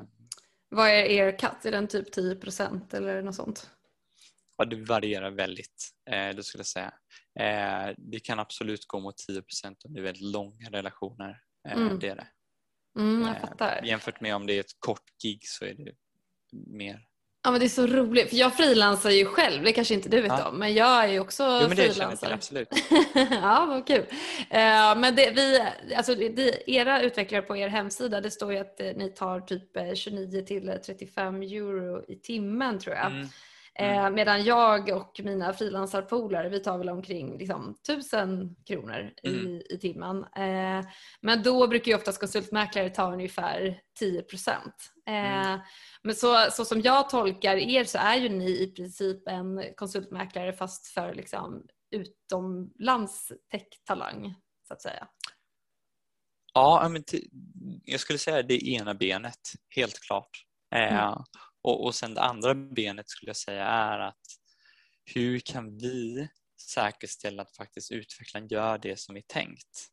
[0.70, 1.66] Vad är er cut?
[1.66, 3.70] Är den typ 10% eller något sånt?
[4.58, 6.94] Ja, det varierar väldigt, eh, det skulle jag säga.
[7.40, 11.42] Eh, det kan absolut gå mot 10% om det är väldigt långa relationer.
[11.68, 12.00] Eh, mm.
[12.00, 12.28] Det är det.
[12.98, 13.82] Mm, jag fattar.
[13.84, 15.94] Jämfört med om det är ett kort gig så är det
[16.52, 17.00] mer
[17.44, 20.22] Ja men det är så roligt för jag frilansar ju själv, det kanske inte du
[20.22, 20.48] vet ja.
[20.48, 22.34] om men jag är ju också jo, men det frilansare.
[22.34, 22.70] absolut.
[23.32, 24.02] ja vad kul.
[24.02, 25.64] Uh, men det, vi,
[25.96, 30.42] alltså det, era utvecklare på er hemsida det står ju att ni tar typ 29
[30.42, 33.06] till 35 euro i timmen tror jag.
[33.06, 33.28] Mm.
[33.80, 34.06] Mm.
[34.06, 39.62] Eh, medan jag och mina frilansarpolare vi tar väl omkring liksom, 1000 kronor i, mm.
[39.70, 40.18] i timmen.
[40.18, 40.86] Eh,
[41.22, 44.76] men då brukar ju oftast konsultmäklare ta ungefär 10 procent.
[45.08, 45.60] Eh, mm.
[46.04, 50.54] Men så, så som jag tolkar er så är ju ni i princip en konsultmäklare
[50.54, 54.36] fast för liksom, utomlands tech-talang
[54.68, 55.08] så att säga.
[56.54, 57.04] Ja, men
[57.84, 60.46] jag skulle säga det ena benet, helt klart.
[60.76, 61.14] Mm.
[61.62, 64.22] Och, och sen det andra benet skulle jag säga är att
[65.06, 66.28] hur kan vi
[66.62, 69.88] säkerställa att faktiskt utvecklaren gör det som är tänkt?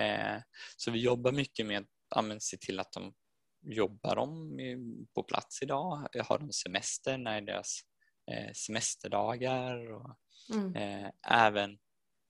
[0.00, 0.36] Eh,
[0.76, 3.14] så vi jobbar mycket med att se till att de
[3.62, 4.58] jobbar de
[5.14, 6.08] på plats idag?
[6.24, 7.18] Har de semester?
[7.18, 7.80] När är deras
[8.30, 9.92] eh, semesterdagar?
[9.92, 10.16] Och,
[10.54, 10.76] mm.
[10.76, 11.78] eh, även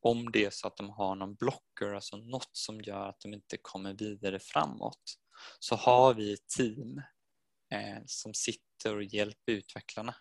[0.02, 3.34] om det är så att de har någon blocker, alltså något som gör att de
[3.34, 5.02] inte kommer vidare framåt,
[5.58, 7.02] så har vi ett team
[8.06, 10.14] som sitter och hjälper utvecklarna.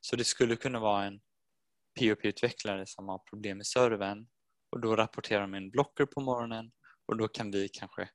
[0.00, 1.20] Så det skulle kunna vara en
[2.00, 4.28] POP-utvecklare som har problem med servern
[4.70, 6.72] och då rapporterar de en blocker på morgonen
[7.06, 8.08] och då kan vi kanske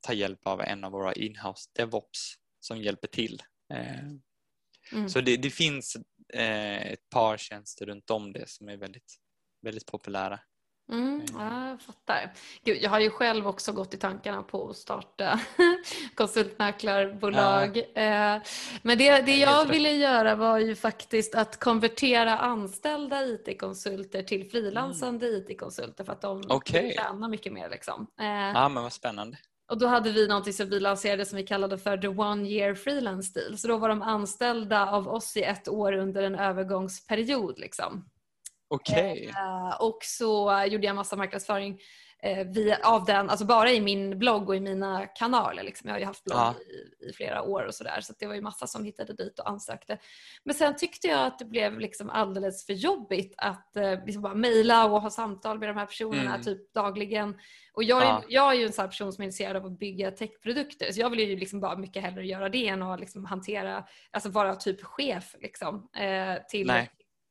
[0.00, 3.42] ta hjälp av en av våra inhouse DevOps som hjälper till.
[3.74, 4.08] Eh,
[4.92, 5.08] mm.
[5.08, 5.96] Så det, det finns
[6.34, 9.16] eh, ett par tjänster runt om det som är väldigt,
[9.62, 10.40] väldigt populära.
[10.92, 11.26] Mm, eh.
[11.38, 12.32] ja, jag fattar.
[12.64, 15.40] Gud, jag har ju själv också gått i tankarna på att starta
[16.14, 17.82] konsultmäklarbolag.
[17.94, 18.40] Ja.
[18.82, 25.26] Men det, det jag ville göra var ju faktiskt att konvertera anställda IT-konsulter till frilansande
[25.26, 25.40] mm.
[25.40, 26.92] IT-konsulter för att de okay.
[26.92, 27.70] tjänar mycket mer.
[27.70, 28.06] Liksom.
[28.54, 29.36] Ja, men vad spännande.
[29.70, 32.74] Och då hade vi något som vi lanserade som vi kallade för the one year
[32.74, 33.58] freelance deal.
[33.58, 37.58] Så då var de anställda av oss i ett år under en övergångsperiod.
[37.58, 38.04] Liksom.
[38.74, 39.12] Okej.
[39.12, 39.26] Okay.
[39.26, 41.80] Eh, och så gjorde jag massa marknadsföring
[42.22, 45.62] eh, via, av den, alltså bara i min blogg och i mina kanaler.
[45.62, 45.88] Liksom.
[45.88, 46.54] Jag har ju haft blogg ja.
[47.00, 49.48] i, i, flera år och sådär så det var ju massa som hittade dit och
[49.48, 49.98] ansökte.
[50.44, 54.34] Men sen tyckte jag att det blev liksom alldeles för jobbigt att eh, liksom bara
[54.34, 56.42] mejla och ha samtal med de här personerna mm.
[56.42, 57.38] typ dagligen.
[57.72, 58.22] Och jag, är, ja.
[58.28, 61.10] jag är ju en sån person som är intresserad av att bygga techprodukter så jag
[61.10, 64.84] vill ju liksom bara mycket hellre göra det än att liksom hantera, alltså vara typ
[64.84, 66.66] chef liksom, eh, till,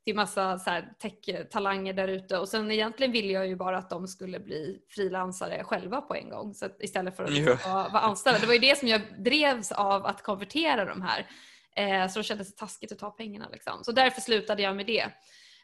[0.04, 0.60] till massa
[1.00, 5.64] tech-talanger där ute och sen egentligen ville jag ju bara att de skulle bli frilansare
[5.64, 8.40] själva på en gång så istället för att liksom vara, vara anställda.
[8.40, 11.28] Det var ju det som jag drevs av att konvertera de här.
[11.76, 13.84] Eh, så det kändes taskigt att ta pengarna liksom.
[13.84, 15.06] Så därför slutade jag med det.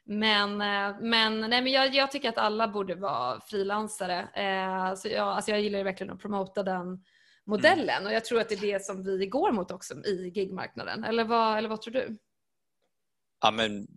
[0.06, 4.20] Men, eh, men, nej, men jag, jag, tycker att alla borde vara frilansare.
[4.20, 7.04] Eh, så jag, alltså jag gillar verkligen att promota den
[7.46, 8.08] modellen mm.
[8.08, 11.04] och jag tror att det är det som vi går mot också i gigmarknaden.
[11.04, 12.18] Eller vad, eller vad tror du?
[13.42, 13.88] Ja, men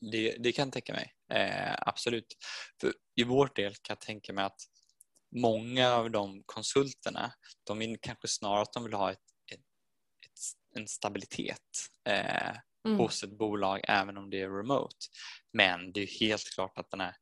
[0.00, 1.12] det, det kan jag tänka mig.
[1.32, 2.36] Eh, absolut.
[2.80, 4.60] För I vår del kan jag tänka mig att
[5.36, 7.32] många av de konsulterna,
[7.64, 9.18] de vill kanske snarare att de vill ha ett,
[9.52, 9.60] ett,
[10.26, 11.86] ett en stabilitet.
[12.08, 12.98] Eh, mm.
[12.98, 14.96] hos ett bolag även om det är remote.
[15.52, 17.16] Men det är helt klart att den här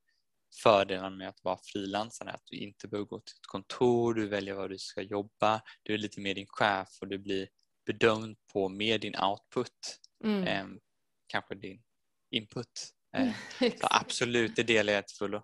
[0.63, 4.55] fördelen med att vara frilansare att du inte behöver gå till ett kontor, du väljer
[4.55, 7.49] var du ska jobba, du är lite mer din chef och du blir
[7.87, 10.47] bedömd på mer din output mm.
[10.47, 10.81] än
[11.27, 11.83] kanske din
[12.31, 12.67] input.
[13.17, 15.43] Eh, absolut, det delar jag till fullo.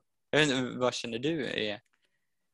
[0.78, 1.80] Vad känner du är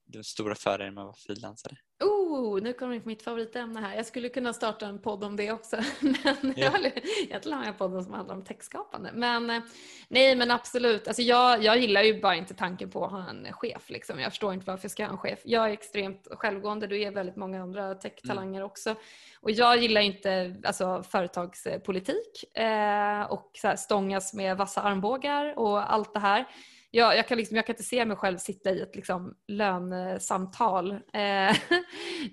[0.06, 1.76] den stora fördelen med att vara frilansare?
[2.04, 2.19] Oh,
[2.62, 3.96] nu kommer vi in på mitt favoritämne här.
[3.96, 5.76] Jag skulle kunna starta en podd om det också.
[6.00, 6.74] Men yeah.
[7.22, 9.10] egentligen har jag podden som handlar om textskapande.
[9.14, 9.62] Men eh,
[10.08, 11.08] nej, men absolut.
[11.08, 13.90] Alltså jag, jag gillar ju bara inte tanken på att ha en chef.
[13.90, 14.20] Liksom.
[14.20, 15.38] Jag förstår inte varför jag ska ha en chef.
[15.44, 16.86] Jag är extremt självgående.
[16.86, 18.66] Du är väldigt många andra techtalanger mm.
[18.66, 18.94] också.
[19.40, 25.92] Och jag gillar inte alltså, företagspolitik eh, och så här, stångas med vassa armbågar och
[25.92, 26.46] allt det här
[26.92, 30.92] jag, jag, kan liksom, jag kan inte se mig själv sitta i ett liksom, lönesamtal.
[30.92, 31.56] Eh,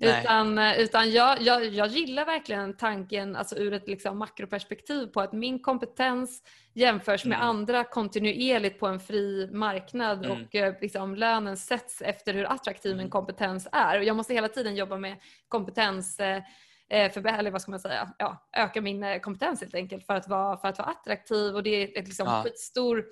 [0.00, 5.32] utan utan jag, jag, jag gillar verkligen tanken alltså, ur ett liksom, makroperspektiv på att
[5.32, 6.42] min kompetens
[6.74, 7.48] jämförs med mm.
[7.48, 10.30] andra kontinuerligt på en fri marknad mm.
[10.30, 13.02] och eh, liksom, lönen sätts efter hur attraktiv mm.
[13.02, 13.98] min kompetens är.
[13.98, 15.16] Och jag måste hela tiden jobba med
[15.48, 16.42] kompetens eh,
[16.90, 20.14] eh för, eller vad ska man säga, ja, öka min eh, kompetens helt enkelt för
[20.14, 22.42] att vara, för att vara attraktiv och det är ett liksom ja.
[22.42, 23.04] skitstor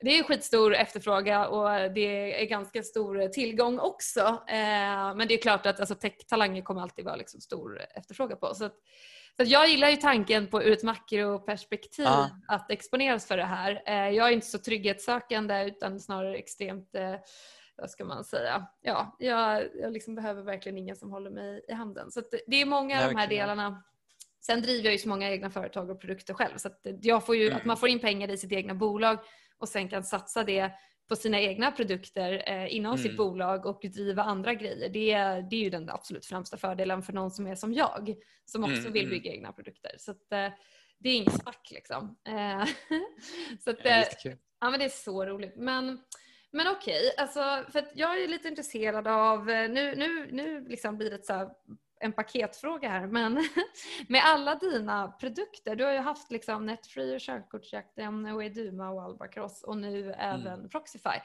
[0.00, 4.20] det är skitstor efterfrågan och det är ganska stor tillgång också.
[4.48, 8.54] Eh, men det är klart att alltså, tech-talanger kommer alltid vara liksom stor efterfrågan på.
[8.54, 8.74] Så, att,
[9.36, 12.30] så att jag gillar ju tanken på ur ett makroperspektiv ah.
[12.48, 13.82] att exponeras för det här.
[13.86, 17.14] Eh, jag är inte så trygghetssökande utan snarare extremt eh,
[17.76, 21.72] vad ska man säga, ja, jag, jag liksom behöver verkligen ingen som håller mig i
[21.72, 22.10] handen.
[22.10, 23.82] Så det är många av de här delarna.
[24.40, 27.36] Sen driver jag ju så många egna företag och produkter själv så att, jag får
[27.36, 27.56] ju, mm.
[27.56, 29.18] att man får in pengar i sitt egna bolag
[29.58, 30.72] och sen kan satsa det
[31.08, 33.02] på sina egna produkter eh, inom mm.
[33.02, 34.88] sitt bolag och driva andra grejer.
[34.88, 35.14] Det,
[35.50, 38.80] det är ju den absolut främsta fördelen för någon som är som jag som också
[38.80, 38.92] mm.
[38.92, 39.10] vill mm.
[39.10, 39.94] bygga egna produkter.
[39.98, 40.48] Så att, eh,
[40.98, 42.16] det är inget snack liksom.
[42.28, 42.64] Eh,
[43.64, 44.04] så att, eh,
[44.60, 45.56] ja, men det är så roligt.
[45.56, 46.02] Men,
[46.50, 50.96] men okej, okay, alltså, för jag är lite intresserad av, eh, nu, nu, nu liksom
[50.96, 51.50] blir det ett så
[52.00, 53.34] en paketfråga här, men
[54.08, 59.62] med alla dina produkter, du har ju haft liksom Netfree, Körkortsjakten, och Eduma och Albacross
[59.62, 60.14] och nu mm.
[60.18, 61.20] även Proxify.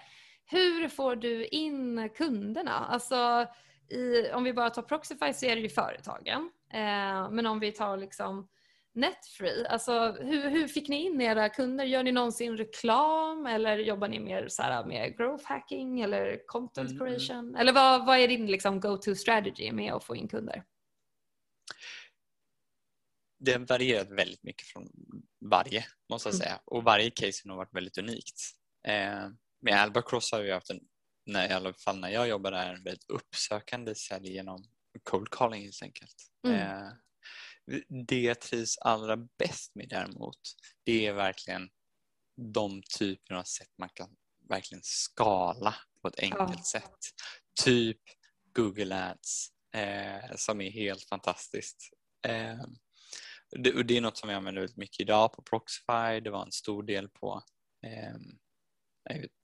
[0.46, 2.72] Hur får du in kunderna?
[2.72, 3.48] Alltså,
[3.90, 7.72] i, om vi bara tar Proxify så är det ju företagen, eh, men om vi
[7.72, 8.48] tar liksom
[8.94, 11.86] Netfree, alltså hur, hur fick ni in era kunder?
[11.86, 16.90] Gör ni någonsin reklam eller jobbar ni mer så här med growth hacking eller content
[16.92, 17.08] mm, mm.
[17.08, 17.40] creation?
[17.40, 17.56] Mm.
[17.56, 20.64] Eller vad, vad är din liksom go-to strategy med att få in kunder?
[23.40, 24.90] Det har varierat väldigt mycket från
[25.46, 26.44] varje, måste jag mm.
[26.44, 26.60] säga.
[26.66, 28.42] Och varje case har nog varit väldigt unikt.
[28.88, 29.30] Eh,
[29.62, 30.80] med Albacross har vi haft en,
[31.26, 34.64] när, i alla fall när jag jobbar där, en väldigt uppsökande sälj genom
[35.04, 36.16] cold calling helt enkelt.
[36.48, 36.60] Mm.
[36.60, 36.92] Eh,
[38.08, 40.40] det jag trivs allra bäst med däremot,
[40.84, 41.70] det är verkligen
[42.54, 44.16] de typerna av sätt man kan
[44.50, 46.64] verkligen skala på ett enkelt ja.
[46.64, 47.00] sätt.
[47.64, 48.02] Typ
[48.54, 51.90] Google Ads eh, som är helt fantastiskt.
[52.28, 52.62] Eh,
[53.50, 56.20] det, och det är något som vi använder väldigt mycket idag på Proxify.
[56.24, 57.44] Det var en stor del på
[57.86, 58.16] eh,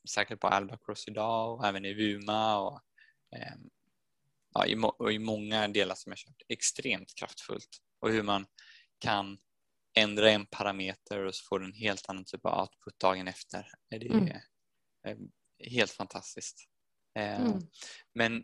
[0.09, 2.81] säkert på Albacross idag och även i Vuma och,
[3.35, 3.55] eh,
[4.53, 8.45] ja, i, och i många delar som jag kört extremt kraftfullt och hur man
[8.99, 9.37] kan
[9.97, 13.67] ändra en parameter och så får du en helt annan typ av output dagen efter.
[13.89, 15.31] Det är mm.
[15.59, 16.67] helt fantastiskt.
[17.17, 17.59] Eh, mm.
[18.13, 18.43] Men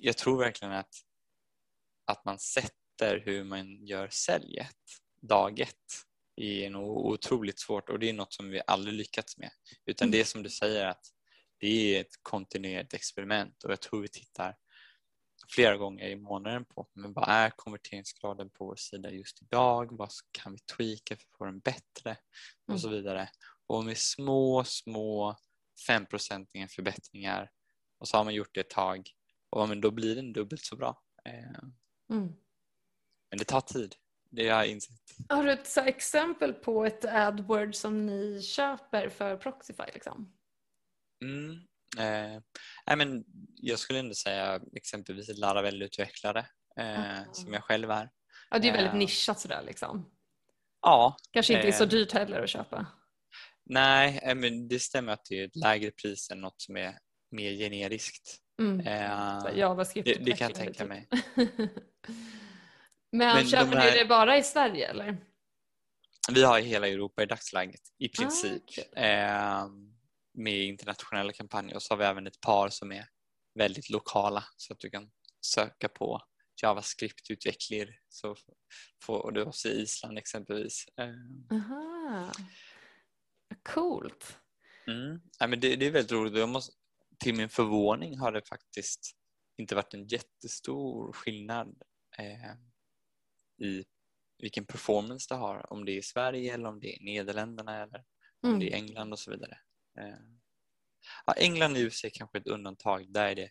[0.00, 0.94] jag tror verkligen att,
[2.04, 4.76] att man sätter hur man gör säljet
[5.22, 9.50] dag ett är nog otroligt svårt och det är något som vi aldrig lyckats med.
[9.86, 11.06] Utan det är som du säger att
[11.58, 14.56] det är ett kontinuerligt experiment och jag tror vi tittar
[15.54, 19.98] flera gånger i månaden på men vad är konverteringsgraden på vår sida just idag?
[19.98, 22.16] Vad kan vi tweaka för att få den bättre?
[22.64, 22.78] Och mm.
[22.78, 23.28] så vidare.
[23.66, 25.36] Och med små, små
[25.88, 27.50] 5% förbättringar
[27.98, 29.10] och så har man gjort det ett tag
[29.50, 31.02] och men då blir den dubbelt så bra.
[31.24, 31.60] Eh,
[32.10, 32.32] mm.
[33.30, 33.94] Men det tar tid,
[34.30, 35.00] det har jag insett.
[35.28, 39.84] Har du ett exempel på ett AdWord som ni köper för Proxify?
[39.94, 40.32] Liksom?
[41.24, 41.66] Mm.
[41.98, 43.24] Eh, men
[43.54, 46.46] jag skulle ändå säga exempelvis ett Laravel-utvecklare
[46.80, 47.34] eh, mm.
[47.34, 48.10] som jag själv är.
[48.50, 50.10] Ja, det är väldigt eh, nischat sådär liksom.
[50.82, 51.16] Ja.
[51.30, 52.86] Kanske inte är så eh, dyrt heller att köpa.
[53.64, 56.98] Nej, eh, men det stämmer att det är ett lägre pris än något som är
[57.30, 58.36] mer generiskt.
[58.60, 58.80] Mm.
[58.80, 60.88] Eh, JavaScript det, det kan jag tänka typ.
[60.88, 61.08] mig.
[63.12, 63.92] Men, Men köper de här...
[63.92, 65.18] ni det bara i Sverige eller?
[66.32, 68.62] Vi har i hela Europa i dagsläget i ah, princip
[68.96, 69.86] ah, okay.
[70.36, 73.08] Med internationella kampanjer och så har vi även ett par som är
[73.54, 75.10] väldigt lokala så att du kan
[75.40, 76.22] söka på
[76.62, 78.36] JavaScript-utveckler så
[79.02, 80.86] får du oss i Island exempelvis.
[80.96, 81.56] Eh.
[81.56, 82.32] Aha.
[83.62, 84.38] Coolt.
[84.86, 85.20] Mm.
[85.38, 86.38] Ja, men det, det, är väldigt roligt.
[86.38, 86.72] Jag måste,
[87.18, 89.16] till min förvåning har det faktiskt
[89.56, 91.82] inte varit en jättestor skillnad
[92.18, 92.52] eh,
[93.66, 93.84] i
[94.38, 95.72] vilken performance det har.
[95.72, 98.04] Om det är i Sverige eller om det är i Nederländerna eller
[98.44, 98.54] mm.
[98.54, 99.58] om det är England och så vidare.
[99.98, 100.18] Eh,
[101.26, 103.12] ja, England och USA är kanske ett undantag.
[103.12, 103.50] Där är det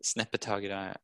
[0.00, 0.96] snäppet högre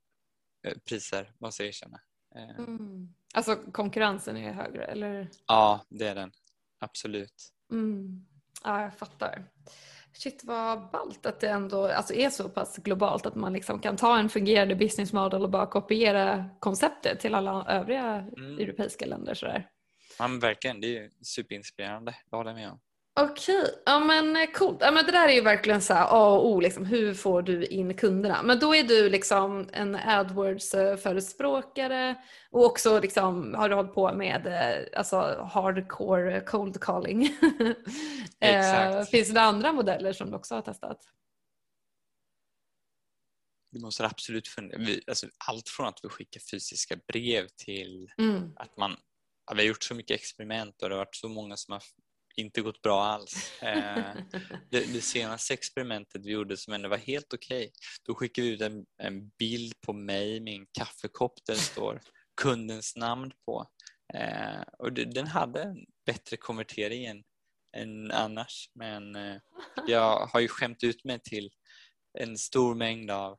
[0.67, 2.01] eh, priser, måste jag erkänna.
[2.35, 3.15] Eh, mm.
[3.35, 5.29] Alltså konkurrensen är högre eller?
[5.47, 6.33] Ja, det är den.
[6.79, 7.53] Absolut.
[7.73, 8.27] Mm.
[8.65, 9.45] Ja, jag fattar.
[10.13, 13.97] Shit vad ballt att det ändå alltså, är så pass globalt att man liksom kan
[13.97, 18.59] ta en fungerande business model och bara kopiera konceptet till alla övriga mm.
[18.59, 19.35] europeiska länder.
[19.35, 19.69] Sådär.
[20.19, 22.17] Ja verkligen, det är superinspirerande.
[22.31, 22.81] Det håller jag med om.
[23.21, 24.79] Okej, ja men eh, coolt.
[24.81, 27.43] Ja, men det där är ju verkligen så här A och O, liksom, hur får
[27.43, 28.43] du in kunderna?
[28.43, 32.15] Men då är du liksom en AdWords-förespråkare
[32.51, 37.23] och också liksom, har du hållit på med eh, alltså, hardcore cold calling.
[38.41, 39.11] Exakt.
[39.11, 40.99] Finns det andra modeller som du också har testat?
[43.73, 45.01] Det måste absolut fundera.
[45.07, 48.53] Alltså, allt från att vi skickar fysiska brev till mm.
[48.57, 48.97] att man
[49.55, 51.83] vi har gjort så mycket experiment och det har varit så många som har
[52.37, 53.63] inte gått bra alls.
[53.63, 54.15] Eh,
[54.71, 57.71] det, det, senaste experimentet vi gjorde som ändå var helt okej, okay,
[58.07, 62.01] då skickade vi ut en, en, bild på mig med en kaffekopp där det står
[62.41, 63.67] kundens namn på.
[64.15, 67.23] Eh, och det, den hade en bättre konvertering än,
[67.77, 69.37] än annars men eh,
[69.87, 71.51] jag har ju skämt ut mig till
[72.19, 73.39] en stor mängd av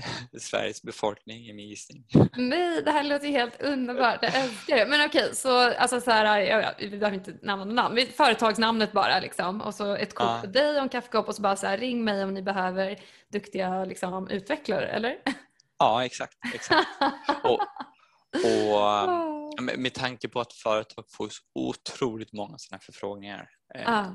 [0.40, 2.06] Sveriges befolkning i min gissning.
[2.36, 4.18] Nej, det här låter helt underbart.
[4.22, 4.86] Jag älskar det.
[4.86, 8.06] Men okej, så, alltså så här, jag, vi behöver inte nämna något namn.
[8.16, 9.60] Företagsnamnet bara liksom.
[9.60, 10.38] Och så ett kort ja.
[10.40, 13.00] på dig och en kaffekopp och så bara så här, ring mig om ni behöver
[13.28, 15.18] duktiga liksom, utvecklare, eller?
[15.78, 16.38] Ja, exakt.
[16.54, 16.88] exakt.
[17.44, 17.60] och,
[18.34, 23.50] och med, tanke på att företag får så otroligt många sådana förfrågningar.
[23.74, 24.06] Eh, ah.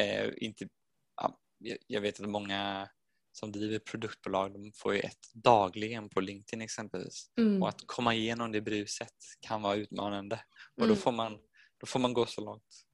[0.00, 0.68] eh, inte,
[1.16, 1.38] ja,
[1.86, 2.88] jag vet att många
[3.36, 7.30] som driver produktbolag de får ju ett dagligen på LinkedIn exempelvis.
[7.38, 7.62] Mm.
[7.62, 10.40] Och att komma igenom det bruset kan vara utmanande
[10.76, 10.94] och mm.
[10.96, 11.32] då, får man,
[11.80, 12.86] då får man gå så långt.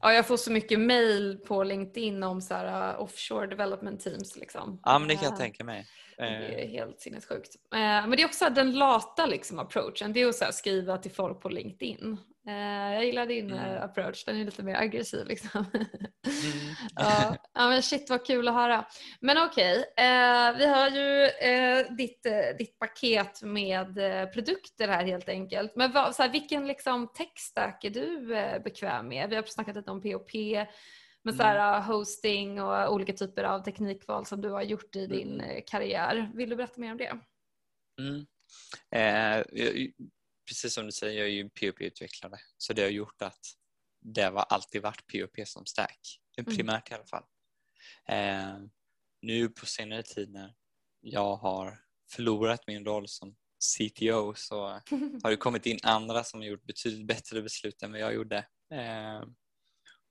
[0.00, 4.36] Ja, jag får så mycket mail på LinkedIn om så här, uh, offshore development teams.
[4.36, 4.80] Liksom.
[4.82, 5.86] Ja, men det kan jag tänka mig.
[6.16, 6.68] Det är eh.
[6.68, 7.54] helt sinnessjukt.
[7.74, 10.12] Eh, men det är också den lata liksom, approachen.
[10.12, 12.18] Det är att här, skriva till folk på LinkedIn.
[12.46, 13.82] Eh, jag gillar din mm.
[13.82, 15.26] approach, den är lite mer aggressiv.
[15.26, 15.64] Liksom.
[15.72, 15.86] Mm.
[16.96, 18.86] ja, ja, men shit vad kul att höra.
[19.20, 21.28] Men okej, okay, vi har ju
[21.96, 22.26] ditt,
[22.58, 23.94] ditt paket med
[24.32, 25.76] produkter här helt enkelt.
[25.76, 28.26] Men vad, så här, vilken liksom, tech-stack är du
[28.64, 29.30] bekväm med?
[29.30, 30.34] Vi har snackat lite om POP
[31.24, 31.88] med så här, mm.
[31.88, 35.62] hosting och olika typer av teknikval som du har gjort i din mm.
[35.66, 36.30] karriär.
[36.34, 37.18] Vill du berätta mer om det?
[38.00, 38.26] Mm.
[38.90, 39.44] Eh,
[40.48, 43.40] precis som du säger, jag är ju POP-utvecklare så det har gjort att
[44.00, 46.56] det har alltid varit POP som stack, mm.
[46.56, 47.24] primärt i alla fall.
[48.08, 48.58] Eh,
[49.22, 50.54] nu på senare tid när
[51.00, 51.78] jag har
[52.10, 53.36] förlorat min roll som
[53.78, 54.66] CTO så
[55.22, 58.38] har det kommit in andra som har gjort betydligt bättre beslut än vad jag gjorde.
[58.70, 59.24] Eh,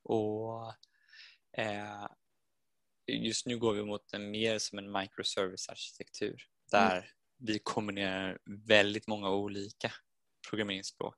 [0.04, 0.76] och
[1.58, 2.08] Eh,
[3.08, 7.10] just nu går vi mot en mer som en microservice-arkitektur där mm.
[7.38, 9.92] vi kombinerar väldigt många olika
[10.50, 11.18] programmeringsspråk.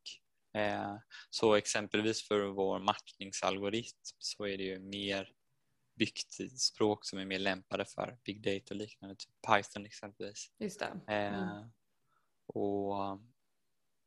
[0.57, 0.95] Eh,
[1.29, 5.31] så exempelvis för vår matchningsalgoritm så är det ju mer
[5.99, 10.47] byggt språk som är mer lämpade för big data och liknande, typ Python exempelvis.
[10.59, 10.99] Just det.
[11.07, 11.33] Mm.
[11.33, 11.65] Eh,
[12.47, 13.19] och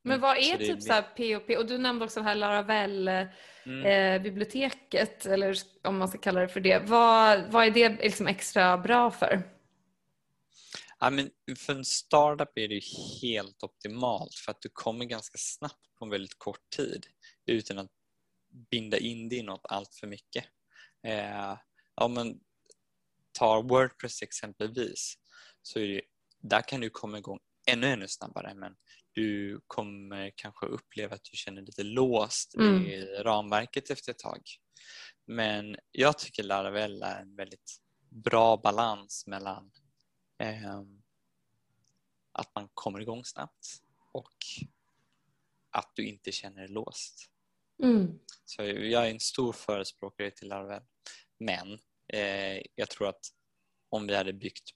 [0.03, 0.21] men mm.
[0.21, 0.81] vad är typ är...
[0.81, 1.49] så POP?
[1.57, 5.31] Och du nämnde också det här Laravel-biblioteket, mm.
[5.31, 6.79] eh, eller om man ska kalla det för det.
[6.79, 9.58] Vad, vad är det liksom extra bra för?
[10.99, 12.81] Ja, men för en startup är det
[13.21, 17.05] helt optimalt för att du kommer ganska snabbt på en väldigt kort tid
[17.45, 17.91] utan att
[18.71, 20.45] binda in dig i något allt för mycket.
[21.07, 21.57] Eh,
[21.95, 22.39] om man
[23.31, 25.17] tar Wordpress exempelvis
[25.61, 26.01] så är det,
[26.41, 28.75] där kan du komma igång ännu, ännu snabbare men
[29.11, 32.85] du kommer kanske uppleva att du känner lite låst mm.
[32.85, 34.41] i ramverket efter ett tag.
[35.27, 37.77] Men jag tycker Laravel är en väldigt
[38.09, 39.71] bra balans mellan
[40.39, 40.81] eh,
[42.31, 44.37] att man kommer igång snabbt och
[45.71, 47.31] att du inte känner dig låst.
[47.83, 48.19] Mm.
[48.45, 50.83] Så jag är en stor förespråkare till Laravel.
[51.37, 53.25] Men eh, jag tror att
[53.89, 54.69] om vi hade byggt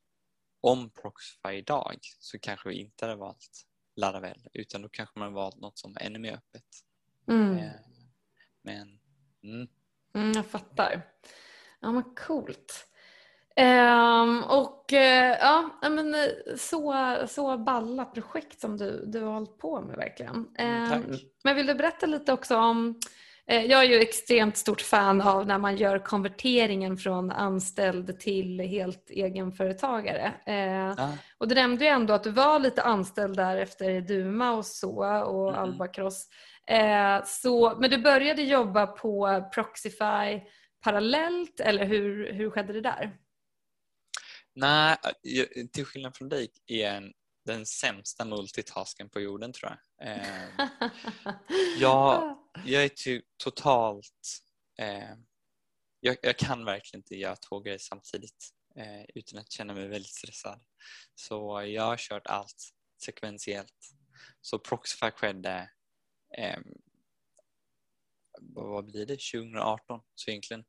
[0.61, 5.55] om Proxify idag så kanske vi inte hade valt Laravel utan då kanske man valt
[5.55, 6.65] något som är ännu mer öppet.
[7.27, 7.57] Mm.
[7.57, 7.71] Eh,
[8.61, 8.99] men
[9.43, 9.67] mm.
[10.15, 11.11] Mm, jag fattar.
[11.79, 12.87] Ja men coolt.
[13.61, 14.99] Um, och uh,
[15.39, 16.15] ja, men
[16.57, 20.35] så, så balla projekt som du, du har hållit på med verkligen.
[20.35, 22.99] Um, men vill du berätta lite också om
[23.51, 28.59] uh, jag är ju extremt stort fan av när man gör konverteringen från anställd till
[28.59, 30.33] helt egenföretagare.
[30.49, 31.09] Uh, ah.
[31.37, 35.23] Och du nämnde ju ändå att du var lite anställd där efter Duma och så
[35.23, 35.61] och mm.
[35.61, 36.27] Albacross.
[37.25, 40.41] så, men du började jobba på Proxify
[40.83, 43.11] parallellt eller hur, hur skedde det där?
[44.55, 44.97] Nej,
[45.73, 47.13] till skillnad från dig är jag
[47.45, 49.79] den sämsta multitasken på jorden tror jag.
[50.07, 50.67] Eh,
[51.79, 54.39] jag, jag är typ totalt...
[54.79, 55.15] Eh,
[55.99, 60.13] jag, jag, kan verkligen inte göra två grejer samtidigt eh, utan att känna mig väldigt
[60.13, 60.63] stressad.
[61.15, 62.73] Så jag har kört allt
[63.03, 63.93] sekventiellt.
[64.41, 65.69] Så Proxify skedde
[66.37, 66.59] eh,
[68.41, 70.65] vad blir det, 2018, så egentligen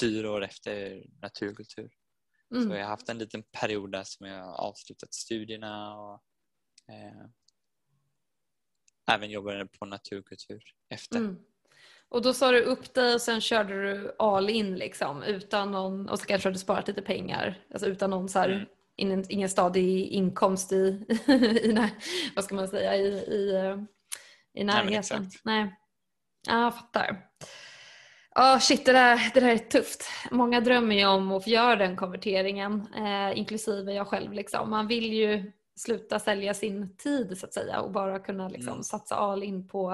[0.00, 1.90] fyra år efter naturkultur.
[2.54, 2.68] Mm.
[2.68, 6.22] Så jag har haft en liten period där som jag har avslutat studierna och
[6.88, 7.26] eh,
[9.10, 11.16] även jobbade på naturkultur efter.
[11.16, 11.38] Mm.
[12.08, 16.08] Och då sa du upp dig och sen körde du all in liksom utan någon,
[16.08, 18.66] och så kanske du sparat lite pengar, alltså utan någon så här, mm.
[18.96, 20.76] ingen, ingen stadig inkomst i,
[21.62, 21.90] i när,
[22.36, 23.76] vad ska man säga, i, i,
[24.54, 25.22] i närheten.
[25.22, 25.76] Nej, Nej.
[26.48, 27.26] Ja, jag fattar.
[28.38, 30.04] Ja, oh, shit, det där, det där är tufft.
[30.30, 34.32] Många drömmer ju om att få göra den konverteringen, eh, inklusive jag själv.
[34.32, 34.70] Liksom.
[34.70, 38.82] Man vill ju sluta sälja sin tid så att säga och bara kunna liksom, mm.
[38.82, 39.90] satsa all in på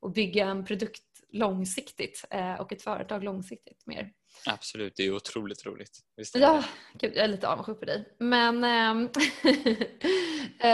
[0.00, 4.12] att bygga en produkt långsiktigt eh, och ett företag långsiktigt mer.
[4.46, 6.00] Absolut, det är otroligt roligt.
[6.16, 6.64] Visst ja,
[6.94, 8.16] gud, jag är lite avundsjuk på dig.
[8.18, 9.10] Men, äh,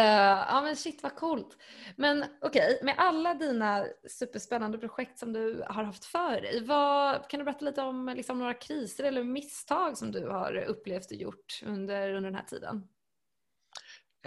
[0.49, 1.57] ja, men shit vad coolt.
[1.97, 7.31] Men okej, okay, med alla dina superspännande projekt som du har haft för dig, vad,
[7.31, 11.17] kan du berätta lite om liksom, några kriser eller misstag som du har upplevt och
[11.17, 12.89] gjort under, under den här tiden?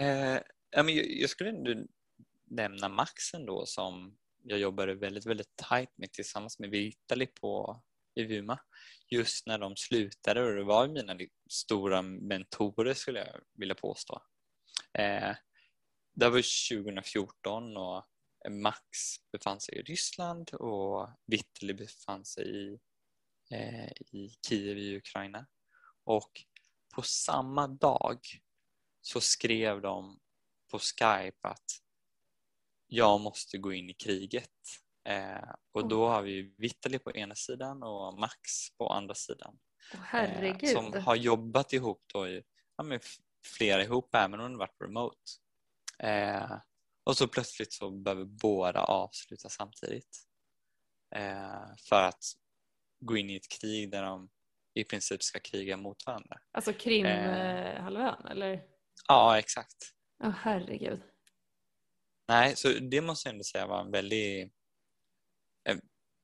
[0.00, 1.74] Eh, ja, men jag, jag skulle ändå
[2.44, 7.82] nämna Max ändå som jag jobbade väldigt, väldigt tajt med tillsammans med Vitali på
[8.14, 8.58] i Vuma
[9.10, 11.18] just när de slutade och det var mina
[11.50, 14.22] stora mentorer skulle jag vilja påstå.
[14.98, 15.36] Eh,
[16.14, 18.06] det var 2014 och
[18.50, 18.88] Max
[19.32, 22.78] befann sig i Ryssland och Vitaly befann sig i,
[23.50, 25.46] eh, i Kiev i Ukraina.
[26.04, 26.44] Och
[26.94, 28.20] på samma dag
[29.00, 30.20] så skrev de
[30.70, 31.82] på Skype att
[32.86, 34.50] jag måste gå in i kriget.
[35.10, 38.40] Eh, och då har vi Vitali på ena sidan och Max
[38.78, 39.58] på andra sidan.
[39.94, 42.42] Oh, eh, som har jobbat ihop då i,
[42.76, 43.00] ja, med
[43.58, 45.30] flera ihop även om det varit remote.
[45.98, 46.58] Eh,
[47.04, 50.18] och så plötsligt så behöver båda avsluta samtidigt.
[51.14, 52.24] Eh, för att
[53.00, 54.30] gå in i ett krig där de
[54.74, 56.40] i princip ska kriga mot varandra.
[56.52, 58.62] Alltså Krimhalvön eh, eller?
[59.08, 59.76] Ja exakt.
[60.22, 61.02] Åh oh, herregud.
[62.28, 64.52] Nej, så det måste jag ändå säga var en väldigt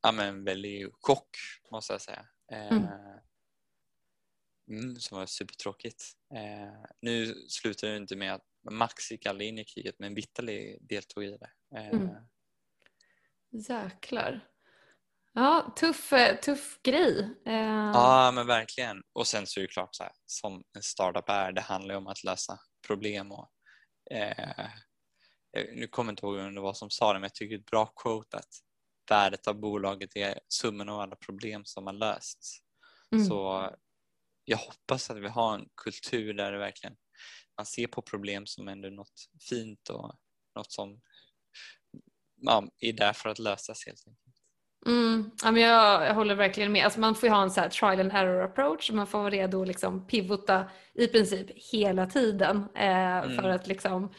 [0.06, 1.28] ja, men väldigt chock
[1.70, 2.26] måste jag säga.
[2.52, 2.84] Mm.
[2.84, 3.18] Eh,
[4.70, 6.04] mm, som var supertråkigt.
[6.34, 10.78] Eh, nu slutade det inte med att Max gick aldrig in i kriget men Vitali
[10.80, 11.50] deltog i det.
[11.78, 12.08] Eh, mm.
[13.68, 14.48] Jäklar.
[15.32, 17.34] Ja, tuff, tuff grej.
[17.44, 19.02] Ja men verkligen.
[19.12, 21.98] Och sen så är det klart så här, som en startup är, det handlar ju
[21.98, 23.50] om att lösa problem och
[24.10, 24.70] eh,
[25.74, 27.58] nu kommer jag inte ihåg vem det var som sa det men jag tycker det
[27.58, 28.65] är ett bra quote att
[29.10, 32.58] värdet av bolaget är summan av alla problem som har lösts.
[33.12, 33.24] Mm.
[33.24, 33.70] Så
[34.44, 36.96] jag hoppas att vi har en kultur där det verkligen
[37.56, 40.14] man ser på problem som ändå något fint och
[40.56, 41.00] något som
[42.36, 44.36] ja, är där för att lösas helt enkelt.
[44.86, 46.84] Mm, jag, jag håller verkligen med.
[46.84, 48.90] Alltså man får ju ha en så trial and error approach.
[48.90, 53.36] Man får vara redo att liksom pivota i princip hela tiden eh, mm.
[53.36, 54.12] för att liksom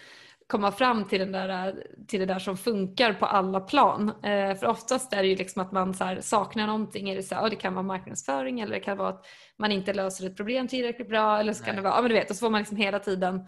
[0.48, 4.10] komma fram till, den där, till det där som funkar på alla plan.
[4.10, 7.10] Eh, för oftast är det ju liksom att man så saknar någonting.
[7.10, 9.26] Är det, så här, oh, det kan vara marknadsföring eller det kan vara att
[9.58, 11.40] man inte löser ett problem tillräckligt bra.
[11.40, 13.00] Eller så kan det vara, ja men du vet, och så får man liksom hela
[13.00, 13.48] tiden.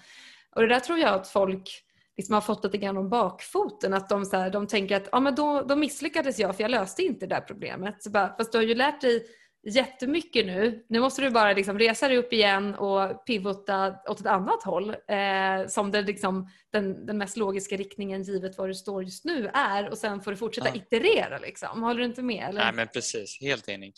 [0.55, 1.69] Och det där tror jag att folk
[2.17, 3.93] liksom har fått lite grann om bakfoten.
[3.93, 6.71] Att de, så här, de tänker att ja, men då, då misslyckades jag för jag
[6.71, 8.03] löste inte det där problemet.
[8.03, 9.23] Så bara, fast du har ju lärt dig
[9.63, 10.85] jättemycket nu.
[10.89, 14.89] Nu måste du bara liksom resa dig upp igen och pivota åt ett annat håll
[14.89, 19.49] eh, som det liksom, den, den mest logiska riktningen givet var du står just nu
[19.53, 20.75] är och sen får du fortsätta ja.
[20.75, 21.37] iterera.
[21.37, 21.83] Liksom.
[21.83, 22.49] Håller du inte med?
[22.49, 22.61] Eller?
[22.61, 23.93] Nej men precis, helt enig.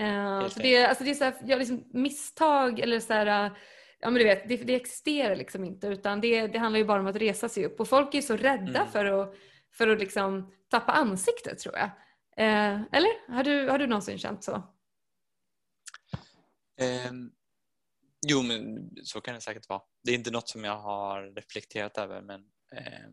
[0.00, 3.26] Eh, helt det, alltså det är så här, ja, liksom misstag eller så här,
[4.00, 7.00] ja men du vet, det, det existerar liksom inte utan det, det handlar ju bara
[7.00, 8.88] om att resa sig upp och folk är så rädda mm.
[8.92, 9.34] för att,
[9.72, 11.90] för att liksom tappa ansiktet tror jag.
[12.36, 13.32] Eh, eller?
[13.32, 14.62] Har du, har du någonsin känt så?
[16.78, 17.12] Eh,
[18.26, 19.82] Jo, men så kan det säkert vara.
[20.02, 22.40] Det är inte något som jag har reflekterat över men
[22.72, 23.10] eh,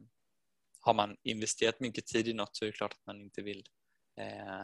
[0.79, 3.63] har man investerat mycket tid i något så är det klart att man inte vill
[4.19, 4.61] eh,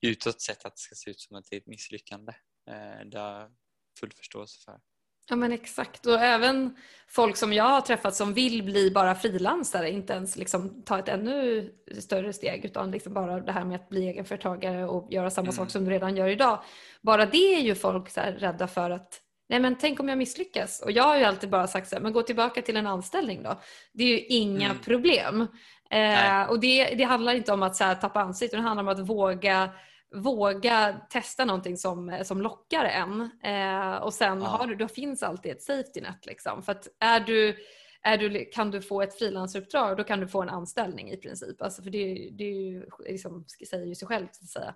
[0.00, 2.32] utåt sett att det ska se ut som att det är ett misslyckande.
[2.66, 3.56] Eh, det har jag
[4.00, 4.80] full förståelse för.
[5.28, 6.76] Ja men exakt och även
[7.08, 11.08] folk som jag har träffat som vill bli bara frilansare, inte ens liksom ta ett
[11.08, 15.44] ännu större steg utan liksom bara det här med att bli egenföretagare och göra samma
[15.44, 15.56] mm.
[15.56, 16.62] sak som du redan gör idag.
[17.02, 20.82] Bara det är ju folk så rädda för att nej men tänk om jag misslyckas.
[20.82, 23.42] Och jag har ju alltid bara sagt så här, men gå tillbaka till en anställning
[23.42, 23.60] då.
[23.92, 24.78] Det är ju inga mm.
[24.78, 25.46] problem.
[25.90, 28.88] Eh, och det, det handlar inte om att så här, tappa ansiktet, det handlar om
[28.88, 29.70] att våga
[30.14, 33.30] våga testa någonting som, som lockar en.
[33.42, 34.46] Eh, och sen ja.
[34.46, 36.26] har du, då finns alltid ett safety net.
[36.26, 36.62] Liksom.
[36.62, 37.56] För att är du,
[38.02, 41.62] är du, kan du få ett frilansuppdrag då kan du få en anställning i princip.
[41.62, 44.34] Alltså för det, det är ju, liksom, säger ju sig självt.
[44.34, 44.74] Så att säga.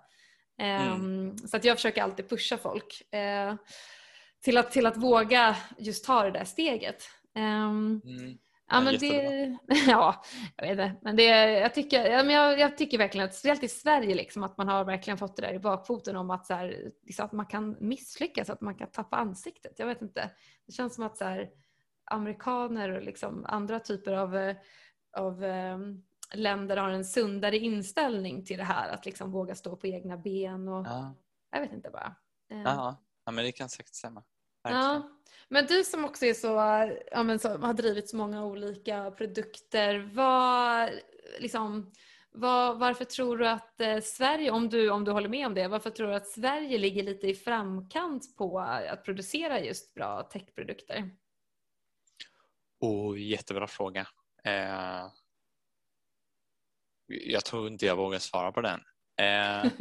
[0.59, 1.37] Eh, mm.
[1.37, 3.55] Så att jag försöker alltid pusha folk eh,
[4.43, 7.03] till, att, till att våga just ta det där steget.
[7.35, 8.37] Ehm, mm.
[8.67, 9.57] Ja, men det,
[9.87, 10.23] ja,
[10.55, 10.99] jag vet inte.
[11.01, 14.43] Men det, jag, tycker, ja, men jag, jag, tycker verkligen att speciellt i Sverige liksom,
[14.43, 17.31] att man har verkligen fått det där i bakfoten om att, så här, liksom, att
[17.31, 19.79] man kan misslyckas, att man kan tappa ansiktet.
[19.79, 20.31] Jag vet inte.
[20.65, 21.49] Det känns som att så här,
[22.11, 24.55] amerikaner och liksom, andra typer av,
[25.17, 26.03] av um,
[26.33, 28.89] länder har en sundare inställning till det här.
[28.89, 31.15] Att liksom våga stå på egna ben och ja.
[31.51, 32.15] jag vet inte bara.
[32.47, 34.23] Ja, ja men det kan säkert stämma.
[34.63, 35.09] Ja.
[35.47, 36.47] Men du som också är så,
[37.11, 40.89] ja, men så, har drivit så många olika produkter, vad,
[41.39, 41.91] liksom,
[42.31, 45.67] vad, varför tror du att eh, Sverige, om du, om du håller med om det,
[45.67, 51.09] varför tror du att Sverige ligger lite i framkant på att producera just bra techprodukter?
[52.79, 54.07] Oh, jättebra fråga.
[54.43, 55.07] Eh,
[57.07, 58.81] jag tror inte jag vågar svara på den.
[59.17, 59.71] Eh,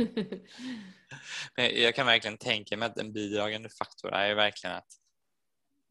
[1.56, 4.92] men jag kan verkligen tänka mig att en bidragande faktor är verkligen att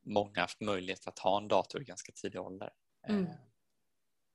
[0.05, 2.73] många haft möjlighet att ha en dator i ganska tidig ålder.
[3.07, 3.25] Mm.
[3.25, 3.31] Eh,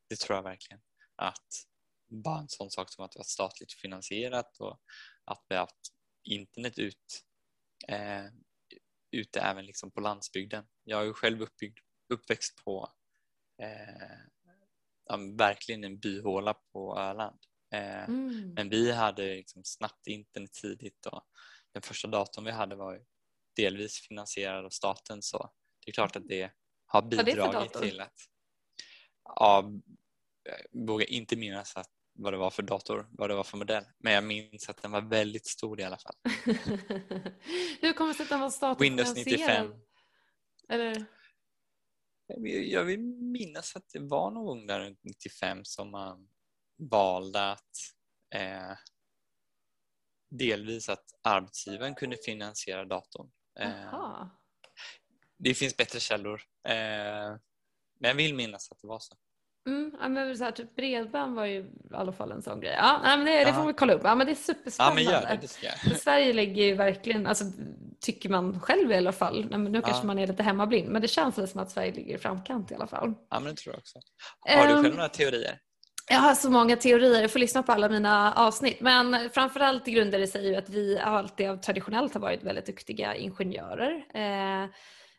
[0.09, 0.81] det tror jag verkligen.
[1.17, 1.67] Att
[2.09, 4.81] bara en sån sak som att det var statligt finansierat och
[5.25, 5.93] att vi haft
[6.25, 7.25] internet ut
[7.89, 8.25] eh,
[9.11, 10.67] ute även liksom på landsbygden.
[10.85, 11.79] Jag är ju själv uppbyggd,
[12.09, 12.93] uppväxt på
[13.63, 17.46] eh, verkligen en byhåla på Öland.
[17.75, 18.55] Eh, mm.
[18.55, 21.23] Men vi hade liksom snabbt internet tidigt och
[21.73, 23.01] den första datorn vi hade var
[23.57, 25.51] delvis finansierad av staten så
[25.85, 26.51] det är klart att det
[26.87, 28.15] har bidragit det till att
[29.25, 29.73] ja,
[30.43, 33.85] jag vågar inte minnas att vad det var för dator, vad det var för modell.
[33.99, 36.15] Men jag minns att den var väldigt stor i alla fall.
[37.81, 39.75] Hur kommer det sig att den var statligt Windows 95.
[40.69, 41.05] Eller?
[42.65, 46.29] Jag vill minnas att det var någon gång där runt 95 som man
[46.79, 47.71] valde att
[48.35, 48.77] eh,
[50.31, 53.31] delvis att arbetsgivaren kunde finansiera datorn.
[53.61, 54.27] Eh,
[55.39, 56.43] det finns bättre källor.
[56.69, 57.37] Eh,
[57.99, 59.15] men jag vill minnas att det var så.
[59.69, 62.75] Mm, ja, men så här, typ bredband var ju i alla fall en sån grej.
[62.79, 64.01] Ja, men det, det får vi kolla upp.
[64.05, 65.03] Ja, men det är superspännande.
[65.03, 67.45] Ja, men det, det Sverige ligger ju verkligen, alltså,
[68.01, 70.07] tycker man själv i alla fall, nu kanske ja.
[70.07, 72.87] man är lite hemmablind, men det känns som att Sverige ligger i framkant i alla
[72.87, 73.15] fall.
[73.31, 73.99] Ja, men det tror jag också.
[74.41, 75.61] Har du själv um, några teorier?
[76.09, 78.81] Jag har så många teorier, jag får lyssna på alla mina avsnitt.
[78.81, 84.05] Men framförallt grundar det sig ju att vi alltid traditionellt har varit väldigt duktiga ingenjörer.
[84.15, 84.69] Eh,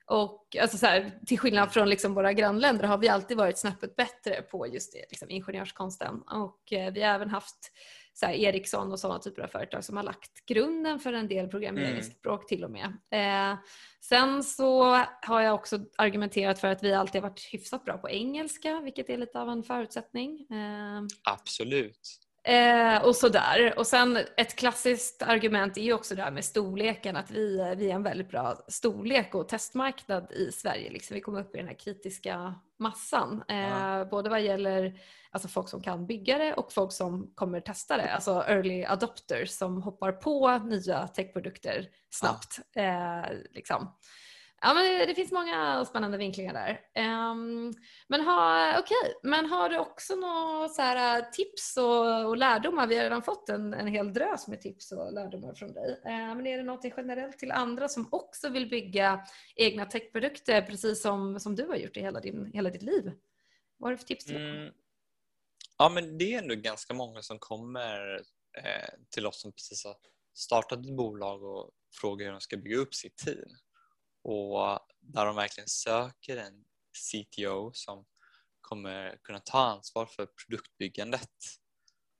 [0.07, 3.95] och alltså så här, till skillnad från liksom våra grannländer har vi alltid varit snäppet
[3.95, 6.21] bättre på just det, liksom ingenjörskonsten.
[6.21, 7.71] Och eh, vi har även haft
[8.13, 11.47] så här, Ericsson och sådana typer av företag som har lagt grunden för en del
[11.47, 12.47] programmeringsspråk mm.
[12.47, 12.97] till och med.
[13.11, 13.57] Eh,
[14.01, 14.83] sen så
[15.21, 19.09] har jag också argumenterat för att vi alltid har varit hyfsat bra på engelska, vilket
[19.09, 20.47] är lite av en förutsättning.
[20.51, 22.26] Eh, Absolut.
[22.47, 23.73] Eh, och sådär.
[23.77, 27.91] Och sen ett klassiskt argument är ju också det här med storleken, att vi, vi
[27.91, 30.91] är en väldigt bra storlek och testmarknad i Sverige.
[30.91, 31.13] Liksom.
[31.15, 33.43] Vi kommer upp i den här kritiska massan.
[33.47, 34.05] Eh, ja.
[34.05, 34.99] Både vad gäller
[35.31, 38.13] alltså folk som kan bygga det och folk som kommer testa det.
[38.13, 42.59] Alltså early adopters som hoppar på nya techprodukter snabbt.
[42.73, 42.81] Ja.
[42.81, 43.91] Eh, liksom.
[44.61, 46.71] Ja, men det finns många spännande vinklingar där.
[47.31, 47.73] Um,
[48.07, 49.13] men, ha, okay.
[49.23, 52.87] men har du också några äh, tips och, och, lärdomar?
[52.87, 56.01] Vi har redan fått en, en hel drös med tips och lärdomar från dig.
[56.05, 61.01] Ehm, men är det något generellt till andra som också vill bygga egna techprodukter precis
[61.01, 63.11] som, som du har gjort i hela, din, hela ditt liv?
[63.77, 64.73] Vad har du för tips till mm.
[65.77, 68.15] Ja, men det är ändå ganska många som kommer
[68.57, 69.95] eh, till oss som precis har
[70.33, 73.49] startat ett bolag och frågar hur de ska bygga upp sitt team
[74.27, 78.05] och där de verkligen söker en CTO som
[78.61, 81.31] kommer kunna ta ansvar för produktbyggandet.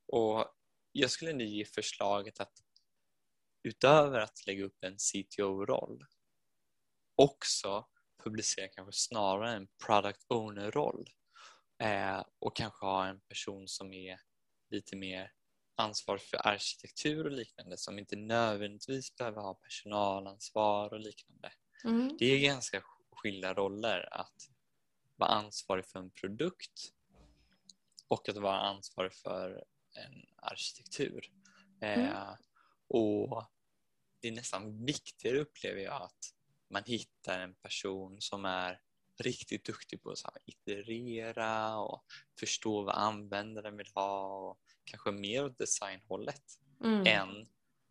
[0.08, 0.45] Och
[0.91, 2.53] jag skulle nu ge förslaget att
[3.64, 6.05] utöver att lägga upp en CTO-roll
[7.16, 7.86] också
[8.24, 11.10] publicera kanske snarare en product owner-roll
[11.84, 14.20] eh, och kanske ha en person som är
[14.70, 15.32] lite mer
[15.76, 21.51] ansvarig för arkitektur och liknande som inte nödvändigtvis behöver ha personalansvar och liknande.
[21.84, 22.17] Mm.
[22.19, 24.49] Det är ganska skilda roller att
[25.15, 26.93] vara ansvarig för en produkt
[28.07, 29.63] och att vara ansvarig för
[29.93, 31.32] en arkitektur.
[31.82, 32.05] Mm.
[32.05, 32.36] Eh,
[32.88, 33.45] och
[34.19, 36.34] Det är nästan viktigare upplever jag att
[36.69, 38.82] man hittar en person som är
[39.17, 42.05] riktigt duktig på att iterera och
[42.39, 46.43] förstå vad användaren vill ha och kanske mer åt designhållet
[46.84, 47.03] mm.
[47.07, 47.47] än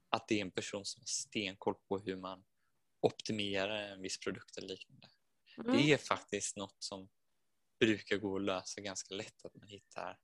[0.09, 2.45] att det är en person som har stenkoll på hur man
[3.07, 5.07] optimerar en viss produkt eller liknande.
[5.59, 5.77] Mm.
[5.77, 7.09] Det är faktiskt något som
[7.81, 10.19] brukar gå att lösa ganska lätt att man hittar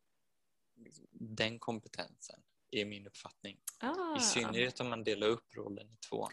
[1.11, 3.57] den kompetensen är min uppfattning.
[3.79, 4.17] Ah.
[4.17, 6.29] I synnerhet om man delar upp rollen i två.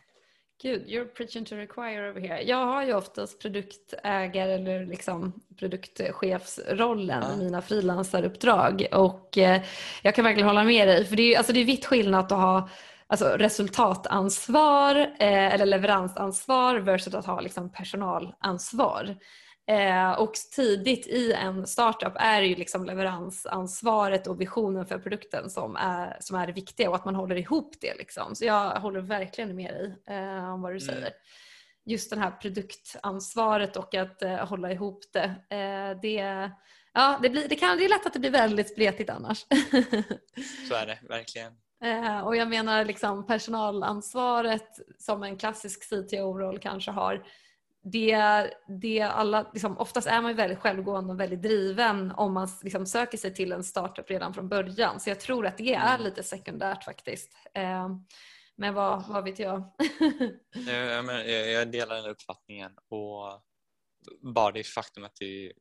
[0.62, 2.42] Gud, you're preaching to require over here.
[2.42, 7.34] Jag har ju oftast produktägare eller liksom produktchefsrollen ah.
[7.34, 9.62] i mina frilansaruppdrag och eh,
[10.02, 12.32] jag kan verkligen hålla med dig för det är, alltså det är vitt skillnad att
[12.32, 12.70] ha
[13.10, 19.18] alltså resultatansvar eh, eller leveransansvar versus att ha liksom personalansvar.
[19.70, 25.50] Eh, och tidigt i en startup är det ju liksom leveransansvaret och visionen för produkten
[25.50, 27.98] som är, som är det viktiga och att man håller ihop det.
[27.98, 28.36] Liksom.
[28.36, 30.96] Så jag håller verkligen med dig eh, om vad du mm.
[30.96, 31.12] säger.
[31.86, 35.26] Just det här produktansvaret och att eh, hålla ihop det.
[35.50, 36.50] Eh, det
[36.94, 39.40] ja, det, blir, det, kan, det är lätt att det blir väldigt spretigt annars.
[40.70, 41.54] Så är det, verkligen.
[41.84, 47.26] Eh, och jag menar liksom personalansvaret som en klassisk CTO-roll kanske har
[47.84, 48.18] det,
[48.82, 52.86] det alla, liksom, oftast är man ju väldigt självgående och väldigt driven om man liksom
[52.86, 55.00] söker sig till en startup redan från början.
[55.00, 56.04] Så jag tror att det är mm.
[56.04, 57.32] lite sekundärt faktiskt.
[57.54, 57.90] Eh,
[58.56, 59.72] men vad, vad vet jag?
[60.68, 63.42] jag, jag delar den uppfattningen och
[64.22, 65.54] bara det faktum att det,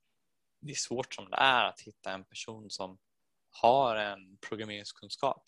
[0.61, 2.99] det är svårt som det är att hitta en person som
[3.51, 5.43] har en programmeringskunskap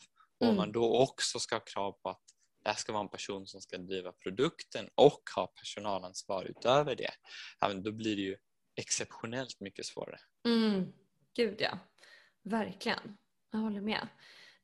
[0.44, 0.56] mm.
[0.56, 2.22] man då också ska ha krav på att
[2.62, 7.10] det här ska vara en person som ska driva produkten och ha personalansvar utöver det.
[7.74, 8.36] Då blir det ju
[8.76, 10.18] exceptionellt mycket svårare.
[10.44, 10.92] Mm.
[11.36, 11.78] Gud ja,
[12.42, 13.16] verkligen.
[13.52, 14.08] Jag håller med.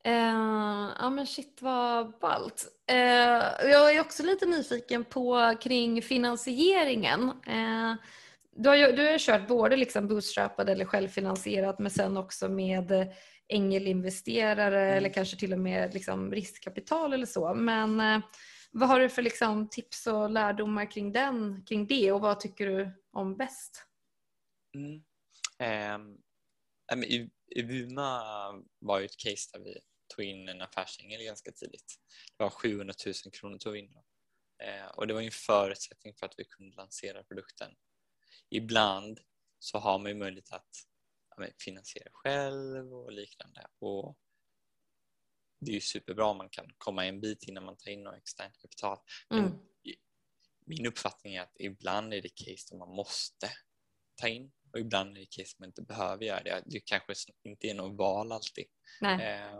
[0.07, 2.67] Uh, ja men shit vad ballt.
[2.91, 2.97] Uh,
[3.69, 7.21] jag är också lite nyfiken på kring finansieringen.
[7.47, 7.95] Uh,
[8.57, 13.13] du har ju du har kört både liksom bootstrappad eller självfinansierat men sen också med
[13.47, 14.97] ängelinvesterare mm.
[14.97, 17.53] eller kanske till och med liksom riskkapital eller så.
[17.53, 18.19] Men eh,
[18.71, 22.67] vad har du för liksom tips och lärdomar kring, den, kring det och vad tycker
[22.67, 23.83] du om bäst?
[24.75, 25.03] Mm.
[27.03, 28.23] I, I Vuma
[28.79, 29.79] var ju ett case där vi
[30.15, 31.95] tog in en affärsängel ganska tidigt.
[32.37, 33.93] Det var 700 000 kronor tog vi in.
[34.63, 37.71] Uh, och det var en förutsättning för att vi kunde lansera produkten.
[38.49, 39.19] Ibland
[39.59, 40.69] så har man ju möjlighet att
[41.59, 43.67] finansiera själv och liknande.
[43.79, 44.17] Och
[45.59, 48.17] det är ju superbra om man kan komma en bit innan man tar in något
[48.17, 48.97] externt kapital.
[49.29, 49.59] Men mm.
[50.69, 53.49] Min uppfattning är att ibland är det case där man måste
[54.15, 56.63] ta in och ibland är det case där man inte behöver göra det.
[56.65, 58.65] Det kanske inte är något val alltid.
[59.01, 59.53] Eh,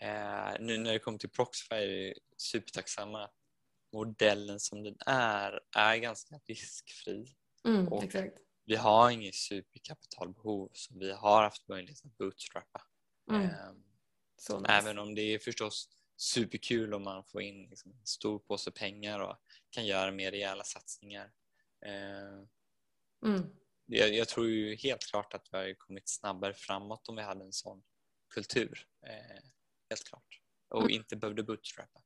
[0.00, 3.34] eh, nu när det kommer till Proxify är det supertacksamma att
[3.92, 7.36] modellen som den är är ganska riskfri.
[7.66, 12.82] Mm, och exakt vi har inget superkapitalbehov så vi har haft möjlighet att bootstrappa.
[13.30, 13.42] Mm.
[13.42, 13.82] Um,
[14.60, 14.72] nice.
[14.72, 19.20] Även om det är förstås superkul om man får in liksom en stor påse pengar
[19.20, 19.36] och
[19.70, 21.32] kan göra mer rejäla satsningar.
[21.86, 22.46] Uh,
[23.24, 23.50] mm.
[23.86, 27.44] jag, jag, tror ju helt klart att vi har kommit snabbare framåt om vi hade
[27.44, 27.82] en sån
[28.34, 28.86] kultur.
[29.06, 29.40] Uh,
[29.90, 30.40] helt klart.
[30.68, 30.90] Och mm.
[30.90, 32.02] inte behövde bootstrappa.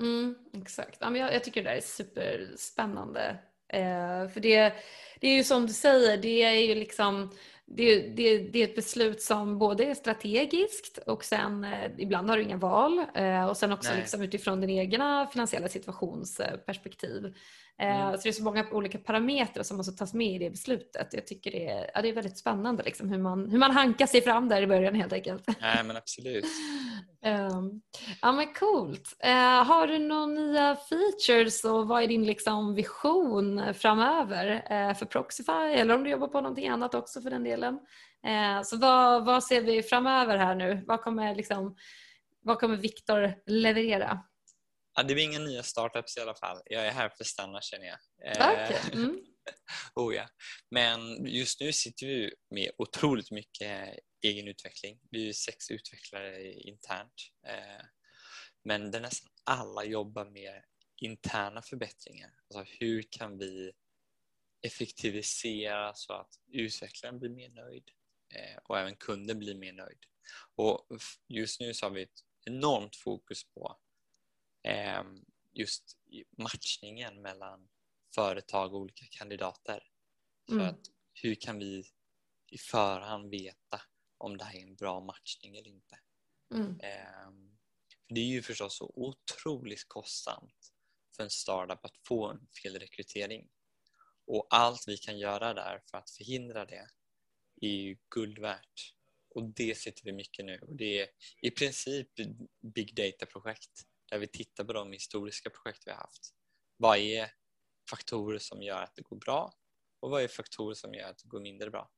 [0.00, 0.98] Mm, exakt.
[1.00, 4.72] jag, jag tycker det där är superspännande Eh, för det,
[5.20, 7.30] det är ju som du säger, det är ju liksom
[7.76, 12.36] det, det, det, är ett beslut som både är strategiskt och sen eh, ibland har
[12.36, 17.34] du inga val eh, och sen också liksom utifrån din egna finansiella situationsperspektiv.
[17.80, 18.16] Eh, mm.
[18.16, 21.08] Så det är så många olika parametrar som måste tas med i det beslutet.
[21.12, 24.06] Jag tycker det är, ja, det är väldigt spännande liksom, hur, man, hur man hankar
[24.06, 25.46] sig fram där i början helt enkelt.
[25.60, 26.44] Nej men absolut.
[27.26, 27.82] um,
[28.22, 29.16] ja men coolt.
[29.24, 35.06] Uh, har du några nya features och vad är din liksom, vision framöver uh, för
[35.06, 37.74] Proxify eller om du jobbar på någonting annat också för den delen.
[38.26, 40.84] Uh, så vad, vad ser vi framöver här nu?
[40.86, 41.76] Vad kommer, liksom,
[42.42, 44.20] vad kommer Viktor leverera?
[44.94, 46.62] Ja, det blir inga nya startups i alla fall.
[46.64, 47.98] Jag är här för att stanna känner jag.
[48.36, 48.92] Okay.
[48.92, 49.24] Mm.
[49.94, 50.28] oh, ja.
[50.70, 55.00] Men just nu sitter vi med otroligt mycket egen utveckling.
[55.10, 57.14] Vi är sex utvecklare internt.
[57.46, 57.84] Eh,
[58.64, 60.62] men där nästan alla jobbar med
[60.96, 62.30] interna förbättringar.
[62.54, 63.72] Alltså hur kan vi
[64.62, 67.90] effektivisera så att utvecklaren blir mer nöjd
[68.34, 69.98] eh, och även kunden blir mer nöjd.
[70.54, 70.86] Och
[71.28, 73.74] just nu så har vi ett enormt fokus på eh,
[75.52, 75.96] just
[76.38, 77.68] matchningen mellan
[78.14, 79.82] företag och olika kandidater.
[80.48, 80.66] För mm.
[80.66, 80.80] att
[81.14, 81.84] hur kan vi
[82.46, 83.82] i förhand veta
[84.18, 85.98] om det här är en bra matchning eller inte?
[86.54, 86.80] Mm.
[86.80, 87.30] Eh,
[88.08, 90.72] det är ju förstås så otroligt kostsamt
[91.16, 93.48] för en startup att få en fel rekrytering.
[94.26, 96.86] Och allt vi kan göra där för att förhindra det
[97.60, 98.94] är ju guld värt.
[99.28, 100.58] Och det sitter vi mycket nu.
[100.58, 101.08] Och det är
[101.42, 102.08] i princip
[102.60, 106.34] big data-projekt där vi tittar på de historiska projekt vi har haft.
[106.76, 107.32] Vad är
[107.90, 109.52] faktorer som gör att det går bra
[110.00, 111.90] och vad är faktorer som gör att det går mindre bra?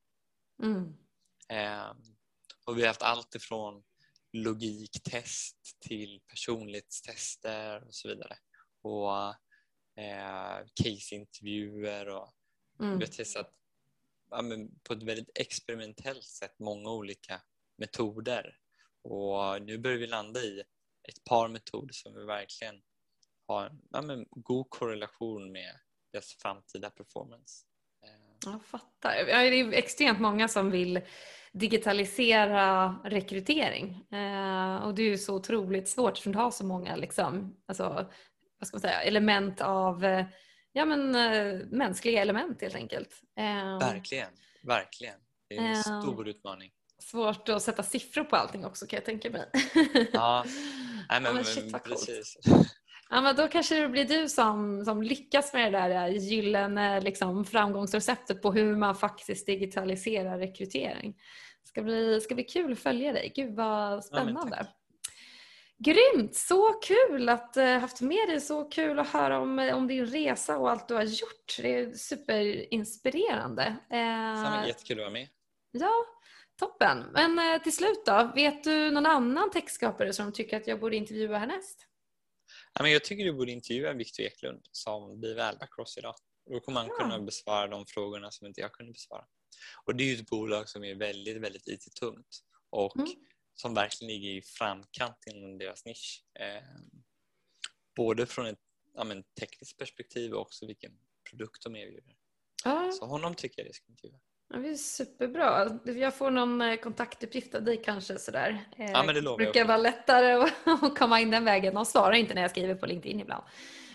[0.63, 0.97] Mm.
[1.49, 1.93] Eh,
[2.65, 3.83] och vi har haft allt ifrån
[4.33, 8.37] logiktest till personlighetstester och så vidare.
[8.81, 9.27] Och
[10.03, 12.35] eh, caseintervjuer och
[12.79, 12.99] mm.
[12.99, 13.53] vi har testat
[14.29, 14.43] ja,
[14.83, 17.41] på ett väldigt experimentellt sätt många olika
[17.77, 18.59] metoder.
[19.01, 20.63] Och nu börjar vi landa i
[21.09, 22.81] ett par metoder som vi verkligen
[23.47, 25.79] har ja, god korrelation med
[26.11, 27.65] deras framtida performance.
[28.45, 29.25] Jag fattar.
[29.25, 31.01] Det är extremt många som vill
[31.51, 34.05] digitalisera rekrytering.
[34.11, 38.09] Eh, och det är ju så otroligt svårt för att ha så många liksom, alltså,
[38.59, 40.25] vad ska man säga, element av eh,
[40.71, 43.21] ja, men, eh, mänskliga element helt enkelt.
[43.37, 44.29] Eh, verkligen,
[44.63, 45.19] verkligen.
[45.49, 46.71] Det är en eh, stor utmaning.
[47.03, 49.49] Svårt att sätta siffror på allting också kan jag tänka mig.
[50.13, 50.45] ja,
[51.09, 52.37] Nej, men, ja, men shit vad precis.
[53.09, 57.45] Ja, men då kanske det blir du som, som lyckas med det där gyllene liksom,
[57.45, 61.13] framgångsreceptet på hur man faktiskt digitaliserar rekrytering.
[61.61, 63.31] Det ska bli, ska bli kul att följa dig.
[63.35, 64.57] Gud vad spännande.
[64.59, 64.65] Ja,
[65.77, 66.35] Grymt!
[66.35, 68.41] Så kul att ha uh, haft med dig.
[68.41, 71.57] Så kul att höra om, om din resa och allt du har gjort.
[71.57, 73.75] Det är superinspirerande.
[73.89, 75.27] Samma, jättekul att vara med.
[75.71, 76.05] Ja,
[76.63, 77.05] toppen.
[77.13, 80.95] Men uh, till slut då, vet du någon annan textskapare som tycker att jag borde
[80.95, 81.87] intervjua härnäst?
[82.79, 86.15] jag tycker du borde intervjua Victor Eklund som blir Välbacross idag.
[86.51, 89.25] Då kommer han kunna besvara de frågorna som inte jag kunde besvara.
[89.85, 93.09] Och det är ju ett bolag som är väldigt, väldigt IT-tungt och mm.
[93.55, 96.23] som verkligen ligger i framkant inom deras nisch.
[96.39, 96.63] Eh,
[97.95, 98.59] både från ett
[98.93, 100.91] ja, men, tekniskt perspektiv och också vilken
[101.29, 102.15] produkt de erbjuder.
[102.63, 102.91] Ah.
[102.91, 104.19] Så honom tycker jag det ska intervjua.
[104.53, 105.79] Ja, det är superbra.
[105.83, 108.65] Jag får någon eh, kontaktuppgift av dig kanske sådär.
[108.77, 110.33] Eh, ja, men det lovar brukar vara lättare
[110.81, 111.73] att komma in den vägen.
[111.73, 113.43] De svarar inte när jag skriver på LinkedIn ibland.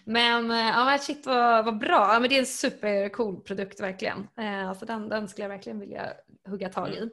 [0.05, 2.11] Men eh, ja, shit vad, vad bra.
[2.13, 4.29] Ja, men det är en supercool produkt verkligen.
[4.69, 6.13] Alltså den, den skulle jag verkligen vilja
[6.49, 6.99] hugga tag i.
[6.99, 7.11] Mm.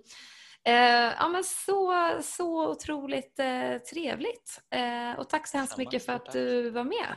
[1.19, 1.93] Ja, men så,
[2.23, 3.39] så otroligt
[3.93, 4.61] trevligt.
[5.17, 7.15] Och tack så hemskt mycket för att du var med.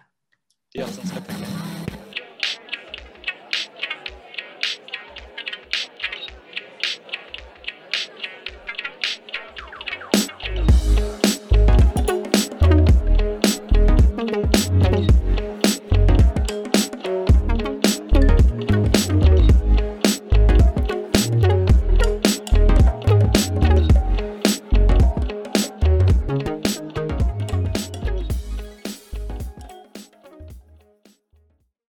[0.73, 1.68] Det är jag som ska tacka.